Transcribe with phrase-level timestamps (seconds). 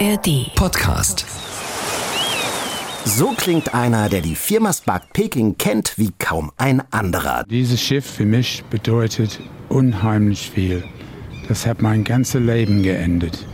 [0.00, 1.24] ARD Podcast.
[3.04, 7.44] So klingt einer, der die Firmaspark Peking kennt wie kaum ein anderer.
[7.48, 9.38] Dieses Schiff für mich bedeutet
[9.68, 10.82] unheimlich viel.
[11.46, 13.46] Das hat mein ganzes Leben geendet.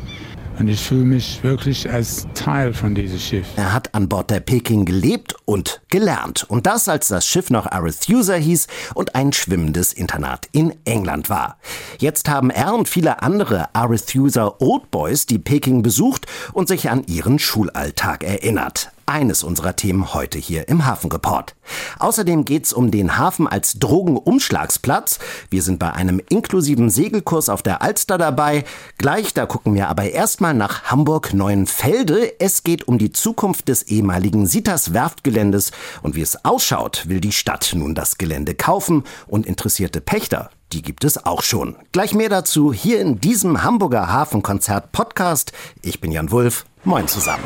[0.61, 3.47] Und ich fühle mich wirklich als Teil von diesem Schiff.
[3.57, 6.45] Er hat an Bord der Peking gelebt und gelernt.
[6.51, 11.57] Und das, als das Schiff noch Arethusa hieß und ein schwimmendes Internat in England war.
[11.99, 17.05] Jetzt haben er und viele andere Arethusa Old Boys die Peking besucht und sich an
[17.07, 21.57] ihren Schulalltag erinnert eines unserer Themen heute hier im Hafenreport.
[21.99, 25.19] Außerdem geht's um den Hafen als Drogenumschlagsplatz.
[25.51, 28.65] Wir sind bei einem inklusiven Segelkurs auf der Alster dabei.
[28.99, 32.41] Gleich, da gucken wir aber erstmal nach Hamburg-Neuenfelde.
[32.41, 37.33] Es geht um die Zukunft des ehemaligen Sitas Werftgeländes und wie es ausschaut, will die
[37.33, 41.77] Stadt nun das Gelände kaufen und interessierte Pächter die gibt es auch schon.
[41.93, 45.53] Gleich mehr dazu hier in diesem Hamburger Hafenkonzert Podcast.
[45.83, 46.65] Ich bin Jan Wulff.
[46.85, 47.45] Moin zusammen.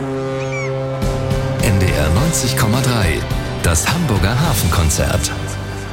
[1.94, 3.22] NDR 90,3.
[3.62, 5.30] Das Hamburger Hafenkonzert.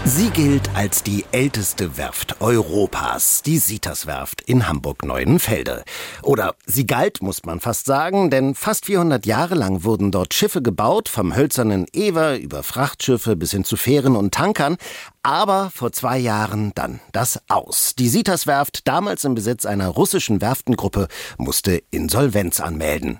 [0.03, 5.83] Sie gilt als die älteste Werft Europas, die Sitas-Werft in Hamburg-Neuenfelde.
[6.23, 10.63] Oder sie galt, muss man fast sagen, denn fast 400 Jahre lang wurden dort Schiffe
[10.63, 14.77] gebaut, vom hölzernen Ewer über Frachtschiffe bis hin zu Fähren und Tankern.
[15.23, 17.93] Aber vor zwei Jahren dann das Aus.
[17.95, 23.19] Die Sitas-Werft, damals im Besitz einer russischen Werftengruppe, musste Insolvenz anmelden.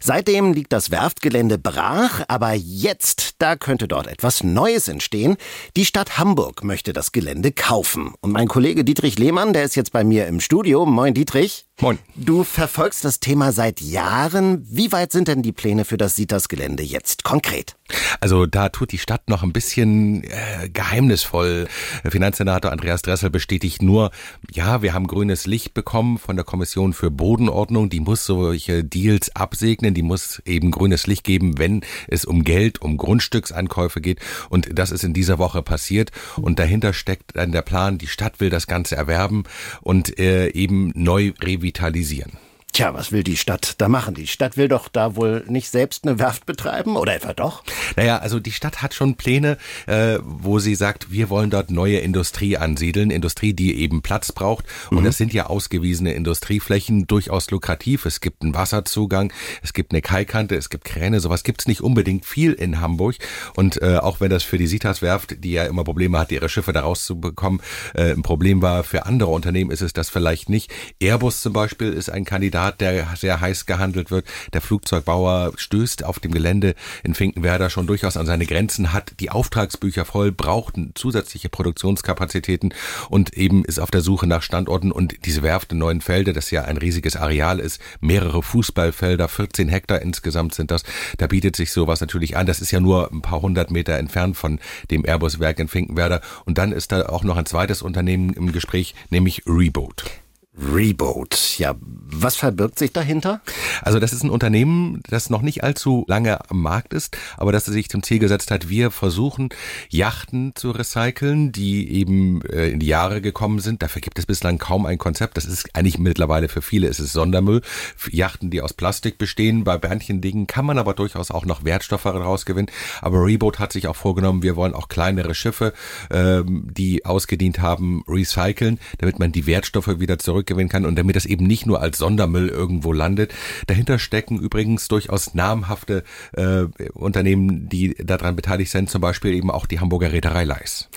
[0.00, 5.36] Seitdem liegt das Werftgelände brach, aber jetzt, da könnte dort etwas Neues entstehen.
[5.76, 8.14] Die Stadt Hamburg möchte das Gelände kaufen.
[8.22, 10.86] Und mein Kollege Dietrich Lehmann, der ist jetzt bei mir im Studio.
[10.86, 11.66] Moin Dietrich.
[11.80, 11.98] Moin.
[12.14, 14.64] Du verfolgst das Thema seit Jahren.
[14.70, 17.74] Wie weit sind denn die Pläne für das Sitas-Gelände jetzt konkret?
[18.20, 21.66] Also da tut die Stadt noch ein bisschen äh, geheimnisvoll.
[22.08, 24.12] Finanzsenator Andreas Dressel bestätigt nur,
[24.52, 27.88] ja, wir haben grünes Licht bekommen von der Kommission für Bodenordnung.
[27.88, 32.80] Die muss solche Deals absegnen, die muss eben grünes Licht geben, wenn es um Geld,
[32.80, 34.20] um Grundstücksankäufe geht.
[34.50, 36.12] Und das ist in dieser Woche passiert.
[36.36, 39.44] Und dahinter steckt dann der Plan, die Stadt will das Ganze erwerben
[39.80, 42.51] und äh, eben neu revitalisieren revitalisieren.
[42.72, 44.14] Tja, was will die Stadt da machen?
[44.14, 47.62] Die Stadt will doch da wohl nicht selbst eine Werft betreiben oder etwa doch?
[47.96, 51.98] Naja, also die Stadt hat schon Pläne, äh, wo sie sagt, wir wollen dort neue
[51.98, 54.64] Industrie ansiedeln, Industrie, die eben Platz braucht.
[54.90, 55.04] Und mhm.
[55.04, 58.06] das sind ja ausgewiesene Industrieflächen, durchaus lukrativ.
[58.06, 62.24] Es gibt einen Wasserzugang, es gibt eine Kaikante, es gibt Kräne, sowas gibt's nicht unbedingt
[62.24, 63.16] viel in Hamburg.
[63.54, 66.72] Und äh, auch wenn das für die Sitas-Werft, die ja immer Probleme hat, ihre Schiffe
[66.72, 67.60] da rauszubekommen,
[67.92, 70.72] äh, ein Problem war, für andere Unternehmen ist es das vielleicht nicht.
[71.00, 74.26] Airbus zum Beispiel ist ein Kandidat, Kandidat, der sehr heiß gehandelt wird.
[74.52, 79.30] Der Flugzeugbauer stößt auf dem Gelände in Finkenwerder schon durchaus an seine Grenzen, hat die
[79.30, 82.72] Auftragsbücher voll, braucht zusätzliche Produktionskapazitäten
[83.08, 86.64] und eben ist auf der Suche nach Standorten und diese Werft in Neuenfelde, das ja
[86.64, 90.84] ein riesiges Areal ist, mehrere Fußballfelder, 14 Hektar insgesamt sind das,
[91.18, 92.46] da bietet sich sowas natürlich an.
[92.46, 96.58] Das ist ja nur ein paar hundert Meter entfernt von dem Airbus-Werk in Finkenwerder und
[96.58, 100.21] dann ist da auch noch ein zweites Unternehmen im Gespräch, nämlich Reboot.
[100.54, 101.58] Reboot.
[101.58, 103.40] Ja, was verbirgt sich dahinter?
[103.80, 107.64] Also das ist ein Unternehmen, das noch nicht allzu lange am Markt ist, aber das
[107.64, 109.48] sich zum Ziel gesetzt hat, wir versuchen
[109.88, 113.82] Yachten zu recyceln, die eben äh, in die Jahre gekommen sind.
[113.82, 115.38] Dafür gibt es bislang kaum ein Konzept.
[115.38, 117.62] Das ist eigentlich mittlerweile für viele ist es Sondermüll.
[118.10, 122.04] Yachten, die aus Plastik bestehen, bei manchen Dingen kann man aber durchaus auch noch Wertstoffe
[122.04, 122.70] rausgewinnen.
[123.00, 125.72] Aber Reboot hat sich auch vorgenommen, wir wollen auch kleinere Schiffe,
[126.10, 131.16] ähm, die ausgedient haben, recyceln, damit man die Wertstoffe wieder zurück zurückgewinnen kann und damit
[131.16, 133.32] das eben nicht nur als Sondermüll irgendwo landet.
[133.66, 139.66] Dahinter stecken übrigens durchaus namhafte äh, Unternehmen, die daran beteiligt sind, zum Beispiel eben auch
[139.66, 140.88] die Hamburger Reederei Leis.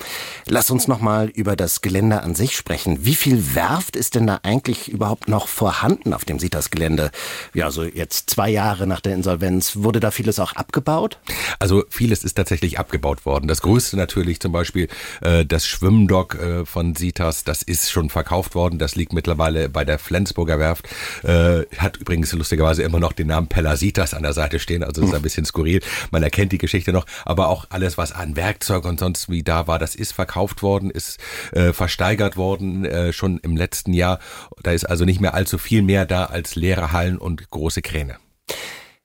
[0.46, 3.04] Lass uns nochmal über das Gelände an sich sprechen.
[3.04, 7.10] Wie viel Werft ist denn da eigentlich überhaupt noch vorhanden auf dem Sitas-Gelände?
[7.54, 9.76] Ja, so jetzt zwei Jahre nach der Insolvenz.
[9.76, 11.18] Wurde da vieles auch abgebaut?
[11.58, 13.48] Also vieles ist tatsächlich abgebaut worden.
[13.48, 14.88] Das größte natürlich zum Beispiel
[15.20, 18.78] äh, das Schwimmdock äh, von Sitas, das ist schon verkauft worden.
[18.78, 20.88] Das liegt mittlerweile mittlerweile bei der Flensburger Werft.
[21.22, 25.14] Äh, hat übrigens lustigerweise immer noch den Namen Pellasitas an der Seite stehen, also ist
[25.14, 25.80] ein bisschen skurril.
[26.10, 29.66] Man erkennt die Geschichte noch, aber auch alles, was an Werkzeug und sonst wie da
[29.66, 31.18] war, das ist verkauft worden, ist
[31.52, 34.18] äh, versteigert worden äh, schon im letzten Jahr.
[34.62, 38.16] Da ist also nicht mehr allzu viel mehr da als leere Hallen und große Kräne.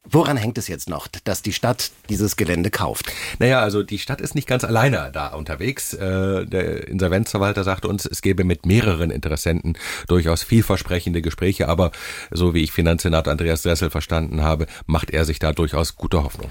[0.09, 3.12] Woran hängt es jetzt noch, dass die Stadt dieses Gelände kauft?
[3.38, 5.94] Naja, also die Stadt ist nicht ganz alleine da unterwegs.
[5.94, 9.77] Äh, der Insolvenzverwalter sagte uns, es gäbe mit mehreren Interessenten
[10.07, 11.92] durchaus vielversprechende Gespräche, aber
[12.31, 16.50] so wie ich Finanzsenator Andreas Dressel verstanden habe, macht er sich da durchaus gute Hoffnung.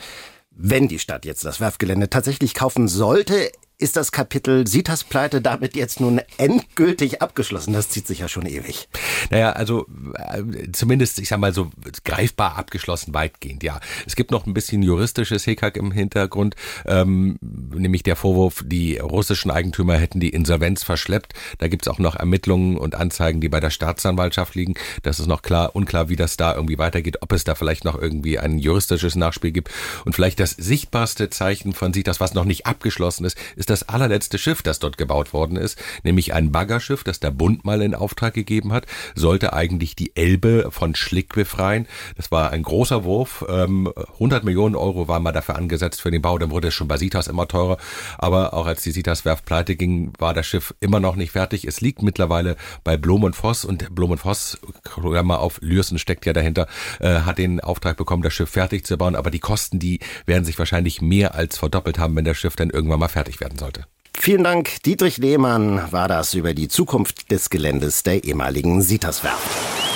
[0.53, 3.51] Wenn die Stadt jetzt das Werfgelände tatsächlich kaufen sollte,
[3.81, 7.73] ist das Kapitel Sitas Pleite damit jetzt nun endgültig abgeschlossen?
[7.73, 8.89] Das zieht sich ja schon ewig.
[9.31, 11.71] Naja, also äh, zumindest, ich sag mal so,
[12.05, 13.81] greifbar abgeschlossen weitgehend, ja.
[14.07, 16.57] Es gibt noch ein bisschen juristisches Hickhack im Hintergrund,
[16.87, 21.33] ähm, nämlich der Vorwurf, die russischen Eigentümer hätten die Insolvenz verschleppt.
[21.59, 24.75] Da gibt's auch noch Ermittlungen und Anzeigen, die bei der Staatsanwaltschaft liegen.
[25.03, 28.01] Das ist noch klar, unklar, wie das da irgendwie weitergeht, ob es da vielleicht noch
[28.01, 29.71] irgendwie ein juristisches Nachspiel gibt.
[30.05, 33.89] Und vielleicht das sichtbarste Zeichen von sich, das was noch nicht abgeschlossen ist, ist das
[33.89, 37.95] allerletzte Schiff, das dort gebaut worden ist, nämlich ein Baggerschiff, das der Bund mal in
[37.95, 41.87] Auftrag gegeben hat, sollte eigentlich die Elbe von Schlick befreien.
[42.17, 43.45] Das war ein großer Wurf.
[43.49, 43.71] 100
[44.21, 46.39] ähm, Millionen Euro waren mal dafür angesetzt für den Bau.
[46.39, 47.79] Dann wurde es schon bei Sitas immer teurer.
[48.19, 51.65] Aber auch als die Sitas-Werft pleite ging, war das Schiff immer noch nicht fertig.
[51.65, 54.59] Es liegt mittlerweile bei Blom und Voss und Blom und Voss,
[54.97, 56.67] mal auf, Lürsen steckt ja dahinter,
[56.99, 59.15] äh, hat den Auftrag bekommen, das Schiff fertig zu bauen.
[59.15, 62.71] Aber die Kosten, die werden sich wahrscheinlich mehr als verdoppelt haben, wenn das Schiff dann
[62.71, 63.85] irgendwann mal fertig werden sollte.
[64.19, 69.90] Vielen Dank, Dietrich Lehmann war das über die Zukunft des Geländes der ehemaligen Sitas-Werft.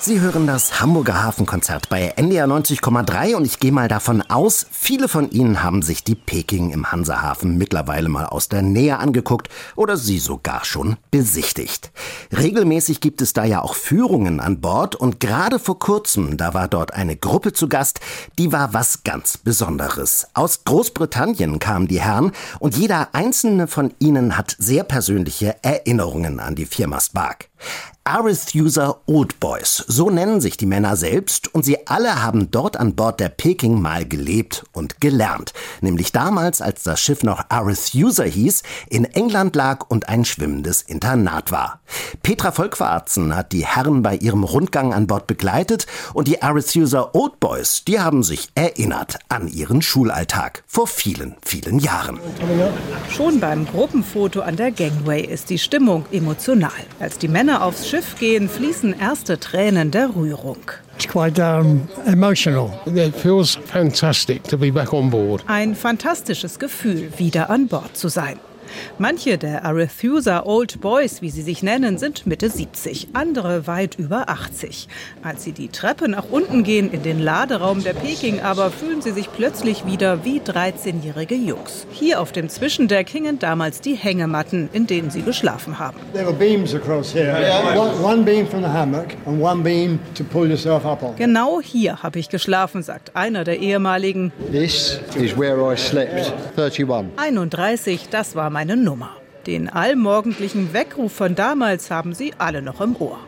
[0.00, 5.08] Sie hören das Hamburger Hafenkonzert bei NDR 90,3 und ich gehe mal davon aus, viele
[5.08, 9.96] von Ihnen haben sich die Peking im Hansahafen mittlerweile mal aus der Nähe angeguckt oder
[9.96, 11.90] sie sogar schon besichtigt.
[12.30, 16.68] Regelmäßig gibt es da ja auch Führungen an Bord und gerade vor kurzem, da war
[16.68, 17.98] dort eine Gruppe zu Gast,
[18.38, 20.28] die war was ganz Besonderes.
[20.32, 22.30] Aus Großbritannien kamen die Herren
[22.60, 27.47] und jeder einzelne von ihnen hat sehr persönliche Erinnerungen an die Firma Spark.
[28.08, 32.94] Arethusa Old Boys, so nennen sich die Männer selbst und sie alle haben dort an
[32.94, 35.52] Bord der Peking mal gelebt und gelernt.
[35.82, 41.52] Nämlich damals, als das Schiff noch Arethusa hieß, in England lag und ein schwimmendes Internat
[41.52, 41.80] war.
[42.22, 47.38] Petra Volkwarzen hat die Herren bei ihrem Rundgang an Bord begleitet und die Arethusa Old
[47.40, 52.18] Boys, die haben sich erinnert an ihren Schulalltag vor vielen, vielen Jahren.
[53.10, 56.70] Schon beim Gruppenfoto an der Gangway ist die Stimmung emotional.
[57.00, 60.58] Als die Männer aufs Schiff Schiff gehen, fließen erste Tränen der Rührung.
[65.46, 68.38] Ein fantastisches Gefühl, wieder an Bord zu sein.
[68.98, 74.28] Manche der Arethusa Old Boys, wie sie sich nennen, sind Mitte 70, andere weit über
[74.28, 74.88] 80.
[75.22, 79.12] Als sie die Treppe nach unten gehen in den Laderaum der Peking, aber fühlen sie
[79.12, 81.86] sich plötzlich wieder wie 13-jährige Jungs.
[81.92, 85.96] Hier auf dem Zwischendeck hingen damals die Hängematten, in denen sie geschlafen haben.
[91.16, 94.32] Genau hier habe ich geschlafen, sagt einer der ehemaligen.
[97.16, 99.10] 31, das war mein meine Nummer.
[99.46, 103.20] Den allmorgendlichen Weckruf von damals haben Sie alle noch im Ohr.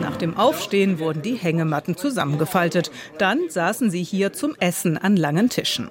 [0.00, 2.90] Nach dem Aufstehen wurden die Hängematten zusammengefaltet.
[3.16, 5.88] Dann saßen sie hier zum Essen an langen Tischen.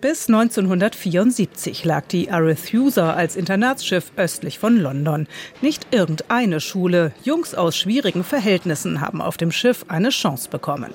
[0.00, 5.28] Bis 1974 lag die Arethusa als Internatsschiff östlich von London.
[5.60, 7.12] Nicht irgendeine Schule.
[7.22, 10.92] Jungs aus schwierigen Verhältnissen haben auf dem Schiff eine Chance bekommen.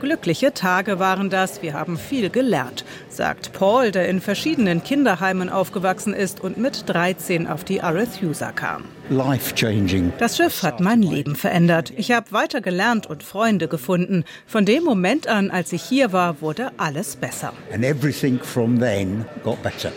[0.00, 1.62] Glückliche Tage waren das.
[1.62, 2.84] Wir haben viel gelernt,
[3.18, 8.84] sagt Paul, der in verschiedenen Kinderheimen aufgewachsen ist und mit 13 auf die Arethusa kam.
[10.18, 11.92] Das Schiff hat mein Leben verändert.
[11.96, 14.24] Ich habe weiter gelernt und Freunde gefunden.
[14.46, 17.54] Von dem Moment an, als ich hier war, wurde alles besser.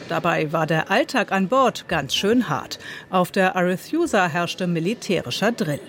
[0.07, 2.79] Dabei war der Alltag an Bord ganz schön hart.
[3.09, 5.81] Auf der Arethusa herrschte militärischer Drill.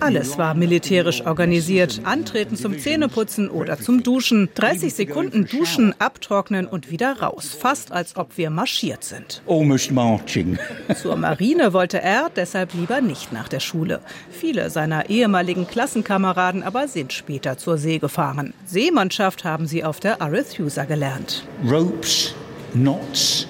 [0.00, 2.00] Alles war militärisch organisiert.
[2.02, 4.48] Antreten zum Zähneputzen oder zum Duschen.
[4.54, 7.56] 30 Sekunden duschen, abtrocknen und wieder raus.
[7.56, 9.42] Fast als ob wir marschiert sind.
[11.00, 14.00] Zur Marine wollte wollte er deshalb lieber nicht nach der Schule.
[14.30, 18.54] Viele seiner ehemaligen Klassenkameraden aber sind später zur See gefahren.
[18.64, 21.44] Seemannschaft haben sie auf der Arethusa gelernt.
[21.68, 22.34] Ropes,
[22.72, 23.46] knots,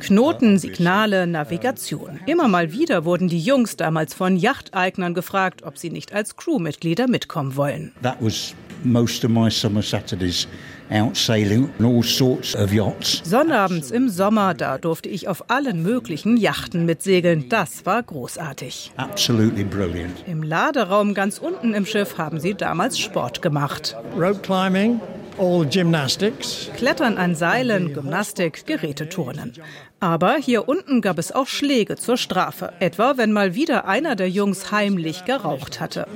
[0.00, 2.20] Knoten, Signale, Navigation.
[2.26, 7.08] Immer mal wieder wurden die Jungs damals von Yachteignern gefragt, ob sie nicht als Crewmitglieder
[7.08, 7.92] mitkommen wollen.
[8.02, 10.46] That was most of my summer Saturdays
[10.90, 13.22] out sailing on all sorts of yachts.
[13.24, 17.48] Sonnabends im Sommer, da durfte ich auf allen möglichen Yachten mitsegeln.
[17.48, 18.92] Das war großartig.
[18.96, 20.24] Absolutely brilliant.
[20.26, 23.96] Im Laderaum ganz unten im Schiff haben sie damals Sport gemacht.
[24.18, 25.00] Rope climbing,
[25.38, 26.70] All gymnastics.
[26.76, 29.54] Klettern an Seilen, Gymnastik, Geräteturnen.
[30.02, 34.30] Aber hier unten gab es auch Schläge zur Strafe, etwa wenn mal wieder einer der
[34.30, 36.06] Jungs heimlich geraucht hatte.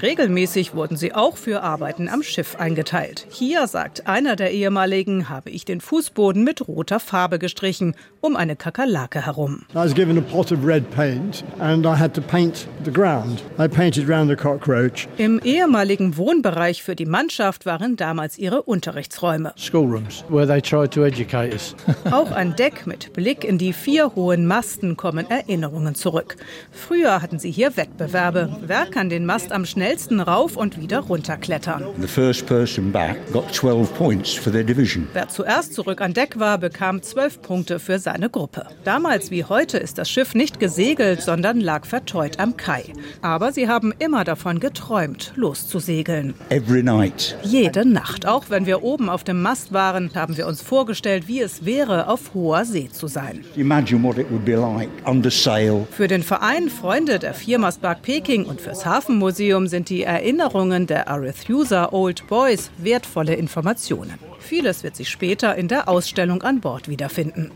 [0.00, 3.26] Regelmäßig wurden sie auch für Arbeiten am Schiff eingeteilt.
[3.30, 8.54] Hier, sagt einer der ehemaligen, habe ich den Fußboden mit roter Farbe gestrichen, um eine
[8.54, 9.64] Kakerlake herum.
[9.72, 13.42] I was given a pot of red paint and I had to paint the ground.
[13.58, 15.08] I painted round the cockroach.
[15.18, 19.52] Im ehemaligen Wohnbereich für die Mannschaft waren damals ihre Unterrichtsräume.
[19.56, 21.74] Schoolrooms, where they tried to educate us.
[22.12, 26.36] Auch an Deck mit Blick in die vier hohen Masten kommen Erinnerungen zurück.
[26.70, 28.56] Früher hatten sie hier Wettbewerbe.
[28.64, 31.86] Wer kann den Mast am schnellsten rauf und wieder runterklettern?
[32.00, 35.08] The first person back got 12 points for their division.
[35.12, 38.66] Wer zuerst zurück an Deck war, bekam zwölf Punkte für sein seine Gruppe.
[38.84, 42.84] Damals wie heute ist das Schiff nicht gesegelt, sondern lag verteut am Kai.
[43.22, 46.34] Aber sie haben immer davon geträumt, loszusegeln.
[46.50, 47.38] Every night.
[47.42, 48.26] Jede Nacht.
[48.26, 52.08] Auch wenn wir oben auf dem Mast waren, haben wir uns vorgestellt, wie es wäre,
[52.08, 53.44] auf hoher See zu sein.
[53.54, 55.86] Imagine what it would be like under sail.
[55.92, 61.92] Für den Verein Freunde der Viermastpark Peking und fürs Hafenmuseum sind die Erinnerungen der Arethusa
[61.92, 64.18] Old Boys wertvolle Informationen.
[64.40, 67.52] Vieles wird sich später in der Ausstellung an Bord wiederfinden.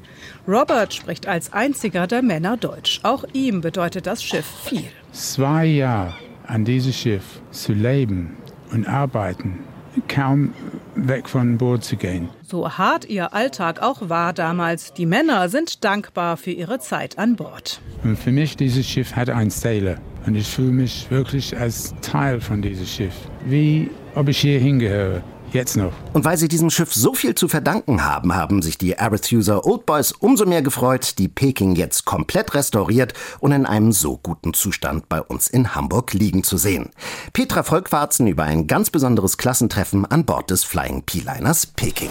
[0.46, 3.00] Robert spricht als einziger der Männer Deutsch.
[3.02, 4.84] Auch ihm bedeutet das Schiff viel.
[5.10, 6.14] Zwei Jahre
[6.46, 8.36] an diesem Schiff zu leben
[8.70, 9.58] und arbeiten,
[10.08, 10.52] kaum
[10.94, 12.28] weg von Bord zu gehen.
[12.42, 17.36] So hart ihr Alltag auch war damals, die Männer sind dankbar für ihre Zeit an
[17.36, 17.80] Bord.
[18.04, 19.96] Und für mich, dieses Schiff hat ein Sailor.
[20.26, 23.14] Und ich fühle mich wirklich als Teil von diesem Schiff.
[23.44, 25.22] Wie ob ich hier hingehöre.
[25.56, 25.92] Jetzt noch.
[26.12, 29.86] Und weil sie diesem Schiff so viel zu verdanken haben, haben sich die Arethusa Old
[29.86, 35.08] Boys umso mehr gefreut, die Peking jetzt komplett restauriert und in einem so guten Zustand
[35.08, 36.90] bei uns in Hamburg liegen zu sehen.
[37.32, 42.10] Petra Volkwarzen über ein ganz besonderes Klassentreffen an Bord des Flying P-Liners Peking.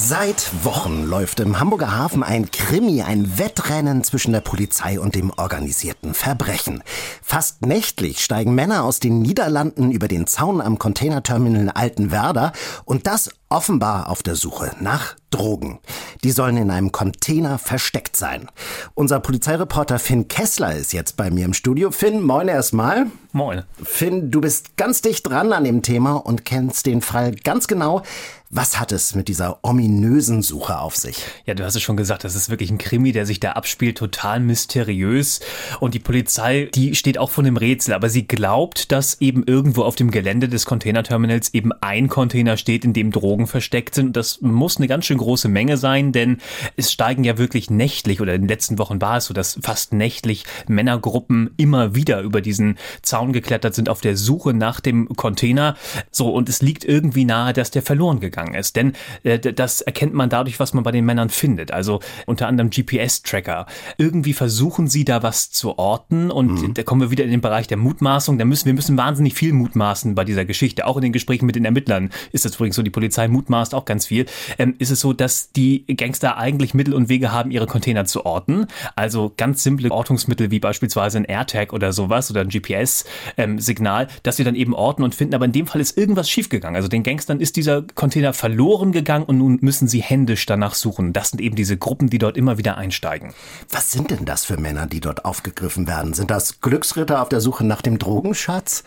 [0.00, 5.32] Seit Wochen läuft im Hamburger Hafen ein Krimi, ein Wettrennen zwischen der Polizei und dem
[5.36, 6.84] organisierten Verbrechen.
[7.20, 12.52] Fast nächtlich steigen Männer aus den Niederlanden über den Zaun am Containerterminal Altenwerder
[12.84, 15.78] und das offenbar auf der Suche nach Drogen.
[16.24, 18.48] Die sollen in einem Container versteckt sein.
[18.94, 21.90] Unser Polizeireporter Finn Kessler ist jetzt bei mir im Studio.
[21.90, 23.06] Finn, moin erstmal.
[23.32, 23.62] Moin.
[23.82, 28.02] Finn, du bist ganz dicht dran an dem Thema und kennst den Fall ganz genau.
[28.50, 31.18] Was hat es mit dieser ominösen Suche auf sich?
[31.44, 33.98] Ja, du hast es schon gesagt, das ist wirklich ein Krimi, der sich da abspielt,
[33.98, 35.40] total mysteriös.
[35.80, 39.82] Und die Polizei, die steht auch vor dem Rätsel, aber sie glaubt, dass eben irgendwo
[39.82, 44.16] auf dem Gelände des Containerterminals eben ein Container steht, in dem Drogen versteckt sind.
[44.16, 46.38] Das muss eine ganz schön große Menge sein, denn
[46.76, 49.92] es steigen ja wirklich nächtlich oder in den letzten Wochen war es so, dass fast
[49.92, 55.76] nächtlich Männergruppen immer wieder über diesen Zaun geklettert sind auf der Suche nach dem Container.
[56.10, 58.76] So, und es liegt irgendwie nahe, dass der verloren gegangen ist.
[58.76, 61.72] Denn äh, das erkennt man dadurch, was man bei den Männern findet.
[61.72, 63.66] Also unter anderem GPS-Tracker.
[63.96, 66.74] Irgendwie versuchen sie da was zu orten und mhm.
[66.74, 68.38] da kommen wir wieder in den Bereich der Mutmaßung.
[68.38, 70.86] Da müssen wir müssen wahnsinnig viel mutmaßen bei dieser Geschichte.
[70.86, 72.82] Auch in den Gesprächen mit den Ermittlern ist das übrigens so.
[72.82, 74.26] Die Polizei mutmaßt auch ganz viel.
[74.58, 78.26] Ähm, ist es so, dass die Gangster eigentlich Mittel und Wege haben, ihre Container zu
[78.26, 78.66] orten.
[78.96, 84.36] Also ganz simple Ortungsmittel wie beispielsweise ein AirTag oder sowas oder ein GPS-Signal, ähm, dass
[84.36, 85.34] sie dann eben orten und finden.
[85.34, 86.76] Aber in dem Fall ist irgendwas schiefgegangen.
[86.76, 91.12] Also den Gangstern ist dieser Container verloren gegangen und nun müssen sie händisch danach suchen.
[91.12, 93.32] Das sind eben diese Gruppen, die dort immer wieder einsteigen.
[93.70, 96.14] Was sind denn das für Männer, die dort aufgegriffen werden?
[96.14, 98.84] Sind das Glücksritter auf der Suche nach dem Drogenschatz?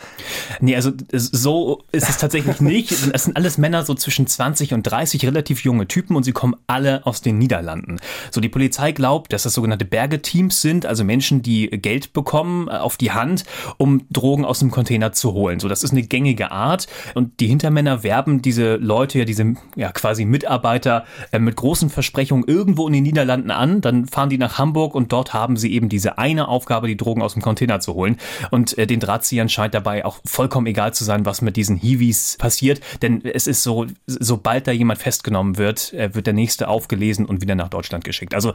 [0.60, 2.92] Nee, also so ist es tatsächlich nicht.
[3.14, 6.56] Es sind alles Männer so zwischen 20 und 30, relativ junge Typen und sie kommen
[6.68, 8.00] alle aus den Niederlanden.
[8.32, 12.72] So, die Polizei glaubt, dass das sogenannte Bergeteams sind, also Menschen, die Geld bekommen äh,
[12.72, 13.46] auf die Hand,
[13.78, 15.60] um Drogen aus dem Container zu holen.
[15.60, 19.92] So, das ist eine gängige Art und die Hintermänner werben diese Leute ja diese ja
[19.92, 24.58] quasi Mitarbeiter äh, mit großen Versprechungen irgendwo in den Niederlanden an, dann fahren die nach
[24.58, 27.94] Hamburg und dort haben sie eben diese eine Aufgabe, die Drogen aus dem Container zu
[27.94, 28.18] holen.
[28.50, 32.38] Und äh, den Drahtziehern scheint dabei auch vollkommen egal zu sein, was mit diesen Hiwis
[32.38, 37.26] passiert, denn es ist so, sobald da jemand festgenommen wird, äh, wird der nächste aufgelesen
[37.26, 38.34] und wieder nach Deutschland geschickt.
[38.34, 38.54] Also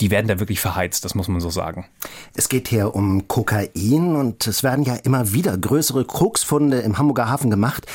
[0.00, 1.86] die werden da wirklich verheizt, das muss man so sagen.
[2.34, 7.28] Es geht hier um Kokain und es werden ja immer wieder größere Krugsfunde im Hamburger
[7.28, 7.86] Hafen gemacht.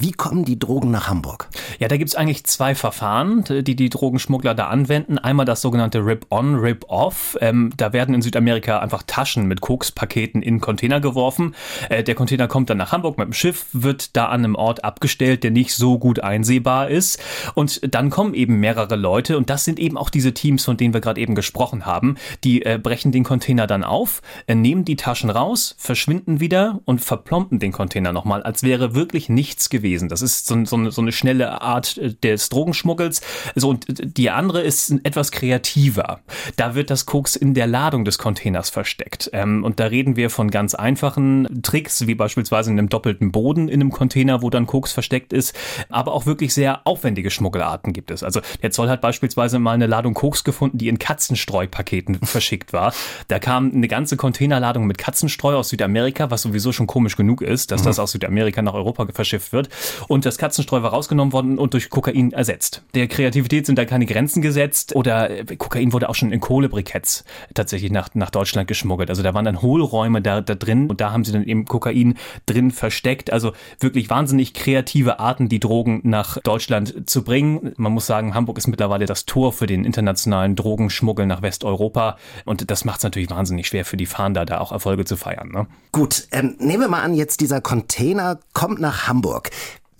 [0.00, 1.50] Wie kommen die Drogen nach Hamburg?
[1.78, 5.18] Ja, da gibt's eigentlich zwei Verfahren, die die Drogenschmuggler da anwenden.
[5.18, 7.36] Einmal das sogenannte Rip-on, Rip-off.
[7.42, 11.54] Ähm, da werden in Südamerika einfach Taschen mit Kokspaketen in Container geworfen.
[11.90, 14.84] Äh, der Container kommt dann nach Hamburg mit dem Schiff, wird da an einem Ort
[14.84, 17.22] abgestellt, der nicht so gut einsehbar ist.
[17.52, 20.94] Und dann kommen eben mehrere Leute und das sind eben auch diese Teams, von denen
[20.94, 22.16] wir gerade eben gesprochen haben.
[22.42, 27.02] Die äh, brechen den Container dann auf, äh, nehmen die Taschen raus, verschwinden wieder und
[27.02, 30.08] verplomben den Container nochmal, als wäre wirklich nichts gewesen gewesen.
[30.08, 33.20] Das ist so, so, so eine schnelle Art äh, des Drogenschmuggels.
[33.54, 36.20] So, und die andere ist etwas kreativer.
[36.56, 39.30] Da wird das Koks in der Ladung des Containers versteckt.
[39.32, 43.68] Ähm, und da reden wir von ganz einfachen Tricks, wie beispielsweise in einem doppelten Boden
[43.68, 45.54] in einem Container, wo dann Koks versteckt ist.
[45.88, 48.22] Aber auch wirklich sehr aufwendige Schmuggelarten gibt es.
[48.22, 52.92] Also der Zoll hat beispielsweise mal eine Ladung Koks gefunden, die in Katzenstreupaketen verschickt war.
[53.28, 57.70] Da kam eine ganze Containerladung mit Katzenstreu aus Südamerika, was sowieso schon komisch genug ist,
[57.70, 57.86] dass mhm.
[57.86, 59.68] das aus Südamerika nach Europa verschifft wird.
[60.08, 62.82] Und das Katzenstreu war rausgenommen worden und durch Kokain ersetzt.
[62.94, 67.24] Der Kreativität sind da keine Grenzen gesetzt oder äh, Kokain wurde auch schon in Kohlebriketts
[67.54, 69.10] tatsächlich nach, nach Deutschland geschmuggelt.
[69.10, 72.16] Also da waren dann Hohlräume da, da drin und da haben sie dann eben Kokain
[72.46, 73.32] drin versteckt.
[73.32, 77.72] Also wirklich wahnsinnig kreative Arten, die Drogen nach Deutschland zu bringen.
[77.76, 82.70] Man muss sagen, Hamburg ist mittlerweile das Tor für den internationalen Drogenschmuggel nach Westeuropa und
[82.70, 85.50] das macht es natürlich wahnsinnig schwer für die Fahnder, da auch Erfolge zu feiern.
[85.50, 85.66] Ne?
[85.92, 89.50] Gut, ähm, nehmen wir mal an, jetzt dieser Container kommt nach Hamburg.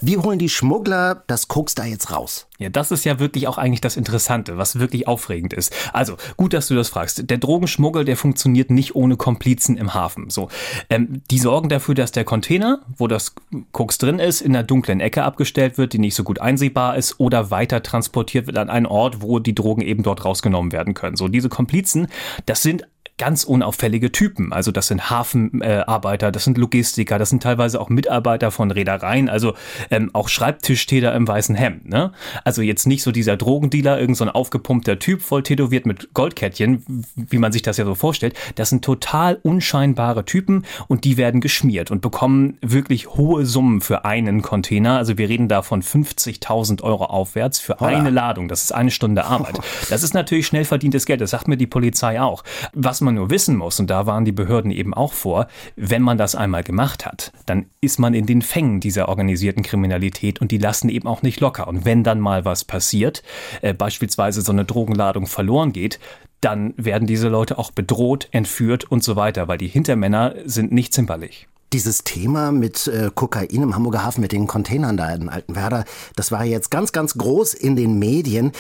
[0.03, 2.47] Wie holen die Schmuggler das Koks da jetzt raus?
[2.59, 5.75] Ja, das ist ja wirklich auch eigentlich das Interessante, was wirklich aufregend ist.
[5.93, 7.29] Also, gut, dass du das fragst.
[7.29, 10.31] Der Drogenschmuggel, der funktioniert nicht ohne Komplizen im Hafen.
[10.31, 10.49] So,
[10.89, 13.35] ähm, die sorgen dafür, dass der Container, wo das
[13.73, 17.21] Koks drin ist, in einer dunklen Ecke abgestellt wird, die nicht so gut einsehbar ist,
[17.21, 21.17] oder weiter transportiert wird an einen Ort, wo die Drogen eben dort rausgenommen werden können.
[21.17, 22.09] So, diese Komplizen,
[22.47, 22.87] das sind
[23.21, 24.51] ganz unauffällige Typen.
[24.51, 29.29] Also das sind Hafenarbeiter, äh, das sind Logistiker, das sind teilweise auch Mitarbeiter von Reedereien,
[29.29, 29.53] also
[29.91, 31.87] ähm, auch Schreibtischtäter im weißen Hemd.
[31.87, 32.13] Ne?
[32.45, 36.83] Also jetzt nicht so dieser Drogendealer, irgend so ein aufgepumpter Typ, voll tätowiert mit Goldkettchen,
[37.15, 38.35] wie man sich das ja so vorstellt.
[38.55, 44.07] Das sind total unscheinbare Typen und die werden geschmiert und bekommen wirklich hohe Summen für
[44.07, 44.97] einen Container.
[44.97, 47.99] Also wir reden da von 50.000 Euro aufwärts für Holla.
[47.99, 48.49] eine Ladung.
[48.49, 49.61] Das ist eine Stunde Arbeit.
[49.91, 51.21] Das ist natürlich schnell verdientes Geld.
[51.21, 52.45] Das sagt mir die Polizei auch.
[52.73, 56.03] Was man man nur wissen muss, und da waren die Behörden eben auch vor, wenn
[56.03, 60.53] man das einmal gemacht hat, dann ist man in den Fängen dieser organisierten Kriminalität und
[60.53, 61.67] die lassen eben auch nicht locker.
[61.69, 63.23] Und wenn dann mal was passiert,
[63.63, 65.99] äh, beispielsweise so eine Drogenladung verloren geht,
[66.41, 70.95] dann werden diese Leute auch bedroht, entführt und so weiter, weil die Hintermänner sind nicht
[70.95, 71.49] zimperlich.
[71.73, 75.85] Dieses Thema mit äh, Kokain im Hamburger Hafen, mit den Containern da in Altenwerder,
[76.17, 78.53] das war jetzt ganz, ganz groß in den Medien.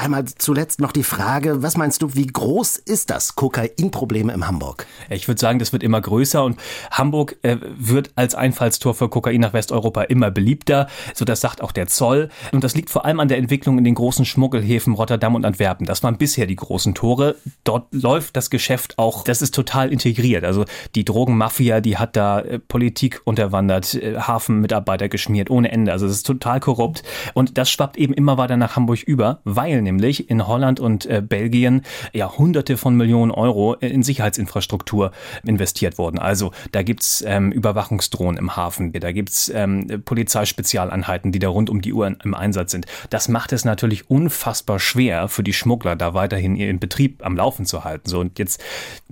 [0.00, 4.86] Einmal zuletzt noch die Frage, was meinst du, wie groß ist das Kokainproblem in Hamburg?
[5.10, 6.58] Ich würde sagen, das wird immer größer und
[6.90, 11.70] Hamburg äh, wird als Einfallstor für Kokain nach Westeuropa immer beliebter, so das sagt auch
[11.70, 15.34] der Zoll und das liegt vor allem an der Entwicklung in den großen Schmuggelhäfen Rotterdam
[15.34, 15.84] und Antwerpen.
[15.84, 17.36] Das waren bisher die großen Tore.
[17.64, 20.44] Dort läuft das Geschäft auch, das ist total integriert.
[20.44, 25.92] Also die Drogenmafia, die hat da äh, Politik unterwandert, äh, Hafenmitarbeiter geschmiert ohne Ende.
[25.92, 27.02] Also es ist total korrupt
[27.34, 31.22] und das schwappt eben immer weiter nach Hamburg über, weil nämlich in Holland und äh,
[31.26, 35.12] Belgien ja hunderte von Millionen Euro in Sicherheitsinfrastruktur
[35.44, 36.18] investiert wurden.
[36.18, 41.80] Also da gibt's ähm, Überwachungsdrohnen im Hafen, da gibt's ähm, Polizeispezialeinheiten, die da rund um
[41.80, 42.86] die Uhr im Einsatz sind.
[43.10, 47.66] Das macht es natürlich unfassbar schwer für die Schmuggler, da weiterhin ihren Betrieb am Laufen
[47.66, 48.08] zu halten.
[48.08, 48.62] So und jetzt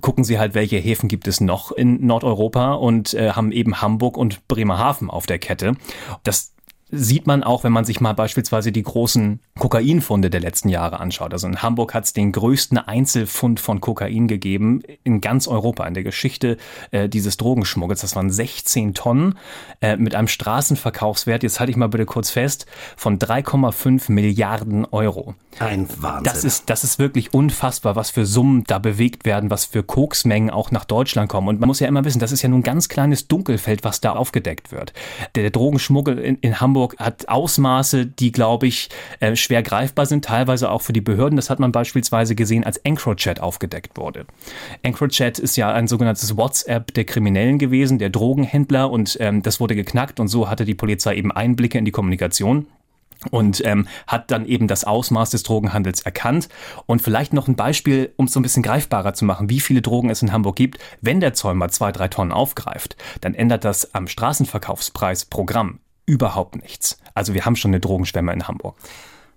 [0.01, 4.17] gucken sie halt, welche Häfen gibt es noch in Nordeuropa und äh, haben eben Hamburg
[4.17, 5.75] und Bremerhaven auf der Kette.
[6.23, 6.53] Das
[6.91, 11.33] sieht man auch, wenn man sich mal beispielsweise die großen Kokainfunde der letzten Jahre anschaut.
[11.33, 15.93] Also in Hamburg hat es den größten Einzelfund von Kokain gegeben in ganz Europa in
[15.93, 16.57] der Geschichte
[16.91, 18.01] äh, dieses Drogenschmuggels.
[18.01, 19.37] Das waren 16 Tonnen
[19.81, 22.65] äh, mit einem Straßenverkaufswert, jetzt halte ich mal bitte kurz fest,
[22.97, 25.35] von 3,5 Milliarden Euro.
[25.59, 26.23] Ein Wahnsinn.
[26.23, 30.49] Das ist, das ist wirklich unfassbar, was für Summen da bewegt werden, was für Koksmengen
[30.49, 31.49] auch nach Deutschland kommen.
[31.49, 34.01] Und man muss ja immer wissen, das ist ja nur ein ganz kleines Dunkelfeld, was
[34.01, 34.93] da aufgedeckt wird.
[35.35, 38.87] Der, der Drogenschmuggel in, in Hamburg Hamburg hat Ausmaße, die, glaube ich,
[39.19, 41.35] äh, schwer greifbar sind, teilweise auch für die Behörden.
[41.35, 44.25] Das hat man beispielsweise gesehen, als EncroChat aufgedeckt wurde.
[44.81, 49.75] EncroChat ist ja ein sogenanntes WhatsApp der Kriminellen gewesen, der Drogenhändler und ähm, das wurde
[49.75, 52.67] geknackt und so hatte die Polizei eben Einblicke in die Kommunikation
[53.29, 56.47] und ähm, hat dann eben das Ausmaß des Drogenhandels erkannt.
[56.85, 59.81] Und vielleicht noch ein Beispiel, um es so ein bisschen greifbarer zu machen, wie viele
[59.81, 60.79] Drogen es in Hamburg gibt.
[61.01, 66.55] Wenn der mal zwei, drei Tonnen aufgreift, dann ändert das am Straßenverkaufspreis pro Gramm überhaupt
[66.61, 66.97] nichts.
[67.13, 68.75] Also wir haben schon eine Drogenschwemme in Hamburg.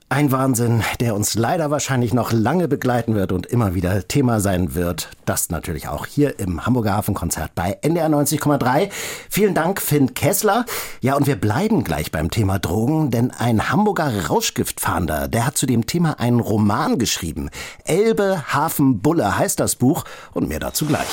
[0.09, 4.75] Ein Wahnsinn, der uns leider wahrscheinlich noch lange begleiten wird und immer wieder Thema sein
[4.75, 5.09] wird.
[5.25, 8.91] Das natürlich auch hier im Hamburger Hafenkonzert bei NDR 90,3.
[9.31, 10.67] Vielen Dank, Finn Kessler.
[11.01, 15.65] Ja, und wir bleiben gleich beim Thema Drogen, denn ein Hamburger Rauschgiftfahnder, der hat zu
[15.65, 17.49] dem Thema einen Roman geschrieben.
[17.85, 20.05] Elbe, Hafen, Bulle heißt das Buch
[20.35, 21.09] und mehr dazu gleich.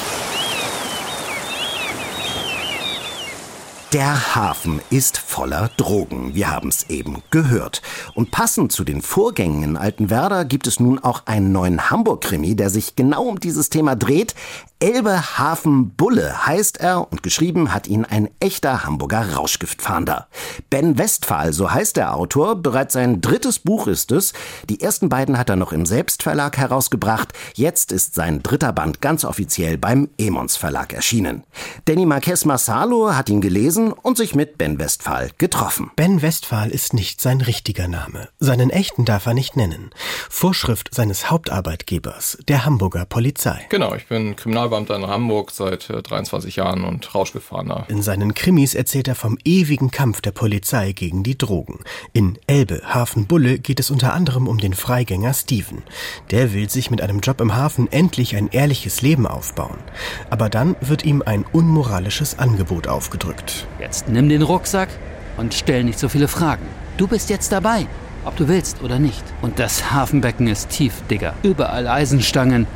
[3.93, 6.35] Der Hafen ist voller Drogen.
[6.35, 7.81] Wir haben es eben gehört.
[8.13, 12.69] Und passend zu den Vorgängen in Altenwerder gibt es nun auch einen neuen Hamburg-Krimi, der
[12.69, 14.35] sich genau um dieses Thema dreht.
[14.81, 20.29] Elbe Hafen Bulle heißt er und geschrieben hat ihn ein echter Hamburger Rauschgiftfahnder.
[20.69, 24.31] Ben Westphal, so heißt der Autor, bereits sein drittes Buch ist es.
[24.69, 27.33] Die ersten beiden hat er noch im Selbstverlag herausgebracht.
[27.55, 31.43] Jetzt ist sein dritter Band ganz offiziell beim Emons Verlag erschienen.
[31.83, 35.91] Danny Marquez Marsalo hat ihn gelesen und sich mit Ben Westphal getroffen.
[35.97, 38.29] Ben Westphal ist nicht sein richtiger Name.
[38.39, 39.89] Seinen echten darf er nicht nennen.
[40.29, 43.65] Vorschrift seines Hauptarbeitgebers, der Hamburger Polizei.
[43.67, 44.37] Genau, ich bin
[44.69, 47.85] Kriminalbeamter in Hamburg seit 23 äh, Jahren und Rauschgefahrener.
[47.87, 51.79] In seinen Krimis erzählt er vom ewigen Kampf der Polizei gegen die Drogen.
[52.13, 55.81] In Elbe, Hafen Bulle geht es unter anderem um den Freigänger Steven.
[56.31, 59.77] Der will sich mit einem Job im Hafen endlich ein ehrliches Leben aufbauen.
[60.29, 63.67] Aber dann wird ihm ein unmoralisches Angebot aufgedrückt.
[63.79, 64.89] Jetzt nimm den Rucksack
[65.37, 66.65] und stell nicht so viele Fragen.
[66.97, 67.87] Du bist jetzt dabei
[68.25, 69.23] ob du willst oder nicht.
[69.41, 71.33] Und das Hafenbecken ist tief, Digger.
[71.41, 72.67] Überall Eisenstangen,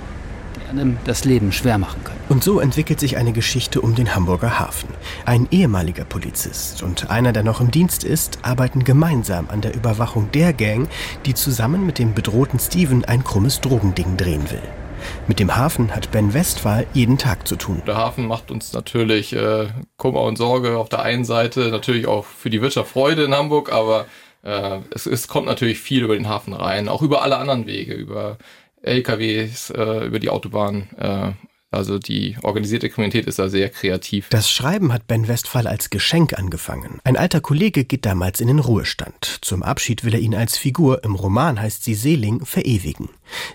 [0.73, 2.19] einem das Leben schwer machen können.
[2.29, 4.89] Und so entwickelt sich eine Geschichte um den Hamburger Hafen.
[5.25, 10.31] Ein ehemaliger Polizist und einer, der noch im Dienst ist, arbeiten gemeinsam an der Überwachung
[10.31, 10.88] der Gang,
[11.25, 14.62] die zusammen mit dem bedrohten Steven ein krummes Drogending drehen will.
[15.27, 17.81] Mit dem Hafen hat Ben Westphal jeden Tag zu tun.
[17.86, 22.25] Der Hafen macht uns natürlich äh, Kummer und Sorge auf der einen Seite, natürlich auch
[22.25, 24.05] für die Wirtschaft Freude in Hamburg, aber
[24.43, 27.93] äh, es, es kommt natürlich viel über den Hafen rein, auch über alle anderen Wege,
[27.93, 28.38] über
[28.83, 30.89] LKWs, äh, über die Autobahn.
[30.97, 31.31] Äh,
[31.73, 34.29] also die organisierte Kriminalität ist da sehr kreativ.
[34.29, 36.99] Das Schreiben hat Ben Westphal als Geschenk angefangen.
[37.03, 39.39] Ein alter Kollege geht damals in den Ruhestand.
[39.41, 43.09] Zum Abschied will er ihn als Figur, im Roman heißt sie Seeling, verewigen.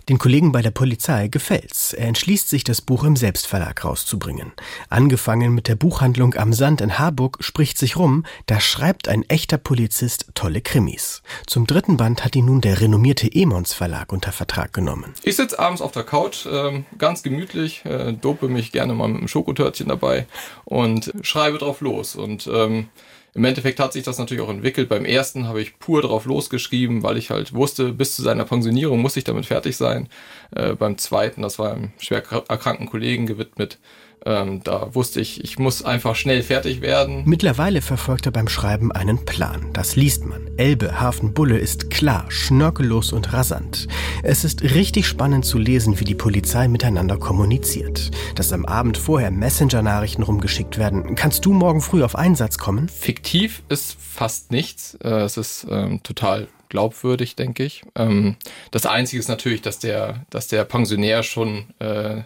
[0.08, 1.92] Den Kollegen bei der Polizei gefällt's.
[1.92, 4.52] Er entschließt sich, das Buch im Selbstverlag rauszubringen.
[4.88, 9.58] Angefangen mit der Buchhandlung am Sand in Harburg spricht sich rum, da schreibt ein echter
[9.58, 11.22] Polizist tolle Krimis.
[11.46, 15.12] Zum dritten Band hat ihn nun der renommierte Emons Verlag unter Vertrag genommen.
[15.22, 19.28] Ich sitze abends auf der Couch, äh, ganz gemütlich, dope mich gerne mal mit einem
[19.28, 20.26] Schokotörtchen dabei
[20.64, 22.16] und schreibe drauf los.
[22.16, 22.88] Und ähm,
[23.34, 24.88] im Endeffekt hat sich das natürlich auch entwickelt.
[24.88, 29.00] Beim ersten habe ich pur drauf losgeschrieben, weil ich halt wusste, bis zu seiner Pensionierung
[29.00, 30.08] muss ich damit fertig sein.
[30.54, 33.78] Äh, beim zweiten, das war einem schwer erkrankten Kollegen gewidmet,
[34.26, 37.22] ähm, da wusste ich, ich muss einfach schnell fertig werden.
[37.26, 39.66] Mittlerweile verfolgt er beim Schreiben einen Plan.
[39.72, 40.50] Das liest man.
[40.56, 43.88] Elbe, Hafen, Bulle ist klar, schnörkellos und rasant.
[44.22, 48.10] Es ist richtig spannend zu lesen, wie die Polizei miteinander kommuniziert.
[48.34, 51.14] Dass am Abend vorher Messenger-Nachrichten rumgeschickt werden.
[51.14, 52.88] Kannst du morgen früh auf Einsatz kommen?
[52.88, 54.94] Fiktiv ist fast nichts.
[55.02, 57.82] Äh, es ist ähm, total glaubwürdig, denke ich.
[57.94, 58.36] Ähm,
[58.70, 62.22] das Einzige ist natürlich, dass der, dass der Pensionär schon äh,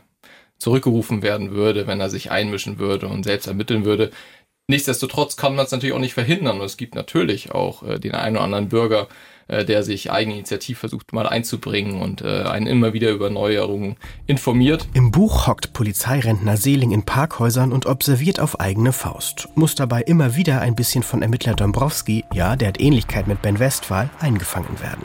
[0.62, 4.10] zurückgerufen werden würde, wenn er sich einmischen würde und selbst ermitteln würde.
[4.68, 6.60] Nichtsdestotrotz kann man es natürlich auch nicht verhindern.
[6.60, 9.08] Und es gibt natürlich auch äh, den einen oder anderen Bürger,
[9.48, 13.96] äh, der sich eigeninitiativ versucht mal einzubringen und äh, einen immer wieder über Neuerungen
[14.26, 14.86] informiert.
[14.94, 20.36] Im Buch hockt Polizeirentner Seeling in Parkhäusern und observiert auf eigene Faust, muss dabei immer
[20.36, 25.04] wieder ein bisschen von Ermittler Dombrowski, ja, der hat Ähnlichkeit mit Ben Westphal, eingefangen werden.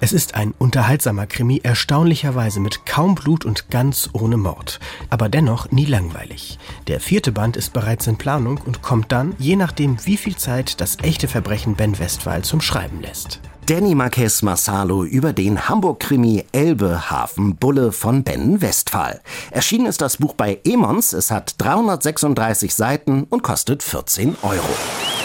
[0.00, 4.80] Es ist ein unterhaltsamer Krimi, erstaunlicherweise mit kaum Blut und ganz ohne Mord.
[5.10, 6.58] Aber dennoch nie langweilig.
[6.86, 10.80] Der vierte Band ist bereits in Planung und kommt dann, je nachdem wie viel Zeit
[10.80, 13.40] das echte Verbrechen Ben Westphal zum Schreiben lässt.
[13.68, 19.20] Danny Marquez Marsalo über den Hamburg-Krimi Elbe Hafen Bulle von Ben Westphal.
[19.50, 21.12] Erschienen ist das Buch bei Emons.
[21.12, 25.17] Es hat 336 Seiten und kostet 14 Euro.